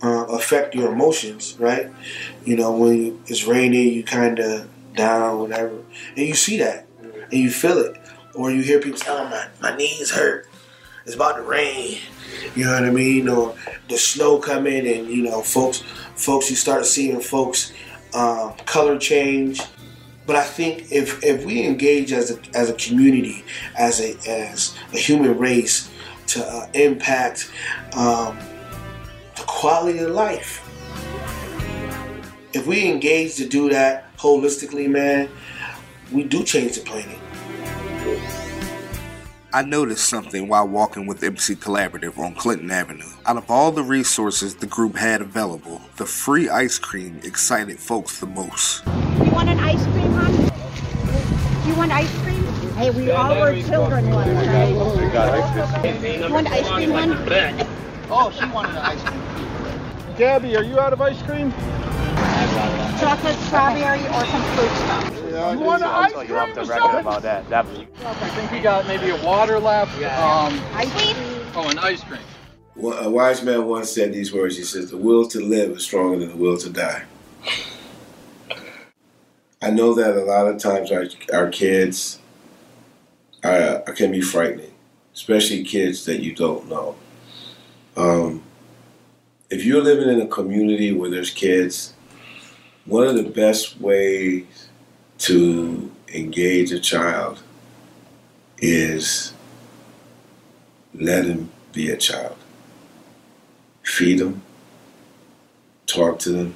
uh, 0.00 0.26
affect 0.26 0.74
your 0.74 0.92
emotions, 0.92 1.56
right? 1.58 1.90
You 2.44 2.56
know, 2.56 2.70
when 2.76 3.20
it's 3.26 3.44
raining, 3.44 3.92
you 3.92 4.04
kind 4.04 4.38
of 4.38 4.68
down, 4.94 5.40
whatever, 5.40 5.78
and 6.16 6.26
you 6.26 6.34
see 6.34 6.58
that, 6.58 6.86
and 7.02 7.32
you 7.32 7.50
feel 7.50 7.78
it, 7.78 7.96
or 8.38 8.52
you 8.52 8.62
hear 8.62 8.80
people 8.80 8.98
say, 8.98 9.10
"Oh, 9.10 9.28
my 9.28 9.48
my 9.60 9.76
knees 9.76 10.12
hurt. 10.12 10.46
It's 11.04 11.16
about 11.16 11.36
to 11.36 11.42
rain." 11.42 11.98
You 12.54 12.64
know 12.64 12.72
what 12.72 12.84
I 12.84 12.90
mean? 12.90 13.28
Or 13.28 13.56
the 13.88 13.98
snow 13.98 14.38
coming, 14.38 14.86
and 14.86 15.08
you 15.08 15.22
know, 15.24 15.42
folks, 15.42 15.82
folks, 16.14 16.48
you 16.48 16.56
start 16.56 16.86
seeing 16.86 17.20
folks 17.20 17.72
um, 18.14 18.54
color 18.64 18.96
change. 18.96 19.60
But 20.24 20.36
I 20.36 20.44
think 20.44 20.92
if 20.92 21.24
if 21.24 21.44
we 21.44 21.66
engage 21.66 22.12
as 22.12 22.30
a 22.30 22.38
as 22.54 22.70
a 22.70 22.74
community, 22.74 23.44
as 23.76 24.00
a 24.00 24.16
as 24.30 24.76
a 24.92 24.98
human 24.98 25.36
race, 25.36 25.90
to 26.28 26.46
uh, 26.46 26.68
impact 26.74 27.50
um, 27.94 28.38
the 29.36 29.42
quality 29.46 29.98
of 29.98 30.10
life. 30.10 30.64
If 32.52 32.66
we 32.66 32.88
engage 32.88 33.36
to 33.36 33.48
do 33.48 33.68
that 33.70 34.16
holistically, 34.16 34.88
man, 34.88 35.28
we 36.12 36.22
do 36.24 36.44
change 36.44 36.76
the 36.76 36.82
planet. 36.82 37.18
I 39.52 39.62
noticed 39.62 40.08
something 40.08 40.46
while 40.46 40.68
walking 40.68 41.06
with 41.06 41.24
MC 41.24 41.54
Collaborative 41.54 42.18
on 42.18 42.34
Clinton 42.34 42.70
Avenue. 42.70 43.08
Out 43.24 43.38
of 43.38 43.50
all 43.50 43.72
the 43.72 43.82
resources 43.82 44.54
the 44.54 44.66
group 44.66 44.94
had 44.94 45.22
available, 45.22 45.80
the 45.96 46.04
free 46.04 46.50
ice 46.50 46.78
cream 46.78 47.18
excited 47.24 47.80
folks 47.80 48.20
the 48.20 48.26
most. 48.26 48.84
You 48.86 49.30
want 49.32 49.48
an 49.48 49.58
ice 49.58 49.82
cream, 49.86 50.12
hon? 50.12 50.32
You 51.66 51.74
want 51.76 51.92
ice 51.92 52.14
cream? 52.22 52.44
Hey, 52.74 52.90
we 52.90 53.10
all 53.10 53.40
were 53.40 53.60
children 53.62 54.10
once, 54.10 54.28
right? 54.28 54.68
We 54.68 55.10
got 55.12 55.30
ice 55.30 55.80
cream. 55.80 56.22
You 56.22 56.32
want 56.32 56.48
ice 56.48 56.68
cream, 56.68 56.90
hon? 56.90 57.66
Oh, 58.10 58.30
she 58.30 58.44
wanted 58.50 58.72
an 58.72 58.78
ice 58.78 59.02
cream. 59.02 60.16
Gabby, 60.16 60.56
are 60.56 60.62
you 60.62 60.78
out 60.78 60.92
of 60.92 61.00
ice 61.00 61.22
cream? 61.22 61.52
Chocolate 63.00 63.36
strawberry 63.46 64.00
or 64.06 64.24
some 64.26 64.42
fruit 64.54 64.70
stuff? 64.70 65.18
you 65.54 65.60
want 65.60 65.82
an 65.82 65.88
ice 65.88 66.12
cream? 66.12 66.28
You'll 66.28 66.38
have 66.38 66.54
to 66.54 66.64
reckon 66.64 66.96
about 66.96 67.22
that. 67.22 67.48
that 67.48 67.66
I 67.66 68.28
think 68.30 68.50
we 68.50 68.60
got 68.60 68.86
maybe 68.86 69.10
a 69.10 69.24
water 69.24 69.58
left. 69.58 69.94
Um, 70.02 70.60
ice 70.74 70.92
cream? 70.92 71.16
oh, 71.54 71.68
an 71.68 71.78
ice 71.78 72.02
cream. 72.02 72.20
A 72.76 73.10
wise 73.10 73.42
man 73.42 73.66
once 73.66 73.90
said 73.90 74.12
these 74.12 74.32
words. 74.32 74.56
He 74.56 74.62
says, 74.62 74.90
"The 74.90 74.96
will 74.96 75.26
to 75.28 75.40
live 75.40 75.70
is 75.72 75.84
stronger 75.84 76.18
than 76.18 76.28
the 76.28 76.36
will 76.36 76.56
to 76.58 76.70
die." 76.70 77.04
I 79.60 79.70
know 79.70 79.94
that 79.94 80.16
a 80.16 80.24
lot 80.24 80.46
of 80.46 80.58
times 80.58 80.92
our 80.92 81.06
our 81.32 81.48
kids 81.48 82.20
uh, 83.42 83.80
can 83.96 84.12
be 84.12 84.20
frightening, 84.20 84.72
especially 85.14 85.64
kids 85.64 86.04
that 86.04 86.20
you 86.20 86.34
don't 86.34 86.68
know. 86.68 86.96
Um, 87.96 88.42
if 89.50 89.64
you're 89.64 89.82
living 89.82 90.08
in 90.08 90.20
a 90.20 90.28
community 90.28 90.92
where 90.92 91.10
there's 91.10 91.30
kids, 91.30 91.94
one 92.88 93.06
of 93.06 93.16
the 93.16 93.22
best 93.22 93.78
ways 93.78 94.68
to 95.18 95.90
engage 96.12 96.72
a 96.72 96.80
child 96.80 97.42
is 98.56 99.34
let 100.94 101.26
him 101.26 101.50
be 101.72 101.90
a 101.90 101.96
child. 101.98 102.36
Feed 103.82 104.18
them, 104.20 104.42
talk 105.86 106.18
to 106.20 106.30
them, 106.30 106.54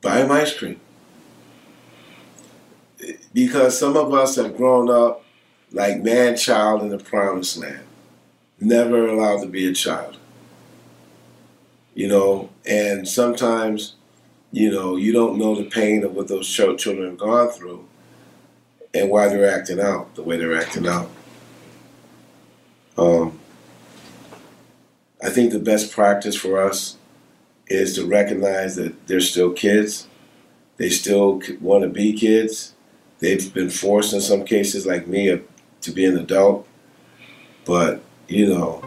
buy 0.00 0.22
them 0.22 0.30
ice 0.30 0.56
cream. 0.56 0.80
Because 3.34 3.78
some 3.78 3.96
of 3.96 4.14
us 4.14 4.36
have 4.36 4.56
grown 4.56 4.88
up 4.88 5.24
like 5.72 6.02
man 6.02 6.36
child 6.36 6.82
in 6.82 6.90
the 6.90 6.98
promised 6.98 7.56
land, 7.58 7.84
never 8.60 9.08
allowed 9.08 9.42
to 9.42 9.48
be 9.48 9.66
a 9.68 9.72
child. 9.72 10.16
You 11.94 12.08
know, 12.08 12.50
and 12.64 13.08
sometimes, 13.08 13.95
you 14.52 14.70
know, 14.70 14.96
you 14.96 15.12
don't 15.12 15.38
know 15.38 15.54
the 15.54 15.64
pain 15.64 16.04
of 16.04 16.14
what 16.14 16.28
those 16.28 16.48
children 16.48 17.04
have 17.04 17.18
gone 17.18 17.50
through 17.50 17.86
and 18.94 19.10
why 19.10 19.28
they're 19.28 19.48
acting 19.48 19.80
out 19.80 20.14
the 20.14 20.22
way 20.22 20.36
they're 20.36 20.56
acting 20.56 20.86
out. 20.86 21.10
Um, 22.96 23.38
I 25.22 25.30
think 25.30 25.52
the 25.52 25.58
best 25.58 25.92
practice 25.92 26.36
for 26.36 26.62
us 26.62 26.96
is 27.66 27.94
to 27.96 28.06
recognize 28.06 28.76
that 28.76 29.06
they're 29.06 29.20
still 29.20 29.52
kids. 29.52 30.06
They 30.76 30.88
still 30.88 31.42
want 31.60 31.82
to 31.82 31.88
be 31.88 32.12
kids. 32.12 32.74
They've 33.18 33.52
been 33.52 33.70
forced 33.70 34.12
in 34.12 34.20
some 34.20 34.44
cases, 34.44 34.86
like 34.86 35.06
me, 35.06 35.40
to 35.80 35.90
be 35.90 36.04
an 36.04 36.16
adult. 36.16 36.66
But, 37.64 38.02
you 38.28 38.46
know, 38.46 38.82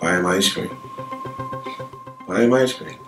buy 0.00 0.12
them 0.12 0.26
ice 0.26 0.52
cream. 0.52 0.76
Buy 2.28 2.40
them 2.40 2.52
ice 2.52 2.74
cream. 2.74 3.05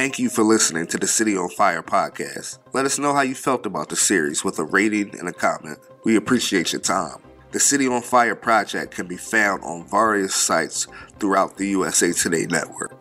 Thank 0.00 0.18
you 0.18 0.30
for 0.30 0.42
listening 0.42 0.86
to 0.86 0.96
the 0.96 1.06
City 1.06 1.36
on 1.36 1.50
Fire 1.50 1.82
podcast. 1.82 2.58
Let 2.72 2.86
us 2.86 2.98
know 2.98 3.12
how 3.12 3.20
you 3.20 3.34
felt 3.34 3.66
about 3.66 3.90
the 3.90 3.96
series 3.96 4.42
with 4.42 4.58
a 4.58 4.64
rating 4.64 5.14
and 5.18 5.28
a 5.28 5.32
comment. 5.34 5.78
We 6.04 6.16
appreciate 6.16 6.72
your 6.72 6.80
time. 6.80 7.18
The 7.52 7.60
City 7.60 7.86
on 7.86 8.00
Fire 8.00 8.34
project 8.34 8.94
can 8.94 9.06
be 9.06 9.18
found 9.18 9.62
on 9.62 9.86
various 9.86 10.34
sites 10.34 10.86
throughout 11.18 11.58
the 11.58 11.66
USA 11.66 12.14
Today 12.14 12.46
network. 12.46 12.96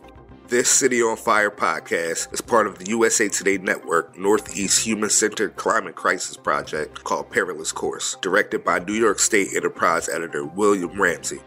This 0.49 0.69
City 0.69 1.01
on 1.01 1.15
Fire 1.15 1.49
podcast 1.49 2.33
is 2.33 2.41
part 2.41 2.67
of 2.67 2.79
the 2.79 2.89
USA 2.89 3.29
Today 3.29 3.57
Network 3.57 4.17
Northeast 4.17 4.85
Human 4.85 5.09
Centered 5.09 5.55
Climate 5.55 5.95
Crisis 5.95 6.35
Project 6.35 7.05
called 7.05 7.31
Perilous 7.31 7.71
Course, 7.71 8.17
directed 8.21 8.65
by 8.65 8.79
New 8.79 8.91
York 8.91 9.19
State 9.19 9.53
Enterprise 9.55 10.09
editor 10.09 10.43
William 10.43 11.01
Ramsey. 11.01 11.39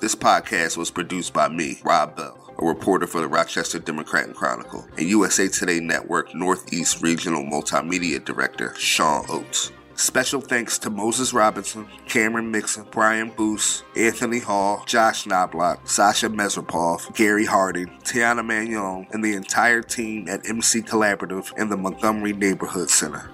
This 0.00 0.14
podcast 0.14 0.78
was 0.78 0.90
produced 0.90 1.34
by 1.34 1.50
me, 1.50 1.80
Rob 1.84 2.16
Bell, 2.16 2.41
a 2.62 2.64
reporter 2.64 3.06
for 3.06 3.20
the 3.20 3.28
Rochester 3.28 3.78
Democrat 3.78 4.26
and 4.26 4.34
Chronicle, 4.34 4.86
and 4.96 5.08
USA 5.08 5.48
Today 5.48 5.80
Network 5.80 6.34
Northeast 6.34 7.02
Regional 7.02 7.42
Multimedia 7.42 8.24
Director 8.24 8.74
Sean 8.76 9.24
Oates. 9.28 9.72
Special 9.94 10.40
thanks 10.40 10.78
to 10.78 10.90
Moses 10.90 11.34
Robinson, 11.34 11.86
Cameron 12.08 12.50
Mixon, 12.50 12.86
Brian 12.90 13.30
Boos, 13.30 13.84
Anthony 13.96 14.38
Hall, 14.38 14.82
Josh 14.86 15.26
Knobloch, 15.26 15.86
Sasha 15.86 16.28
Mesropov, 16.28 17.14
Gary 17.14 17.44
Harding, 17.44 17.88
Tiana 18.02 18.44
Magnon, 18.44 19.06
and 19.12 19.22
the 19.22 19.34
entire 19.34 19.82
team 19.82 20.28
at 20.28 20.48
MC 20.48 20.80
Collaborative 20.82 21.52
and 21.56 21.70
the 21.70 21.76
Montgomery 21.76 22.32
Neighborhood 22.32 22.90
Center. 22.90 23.30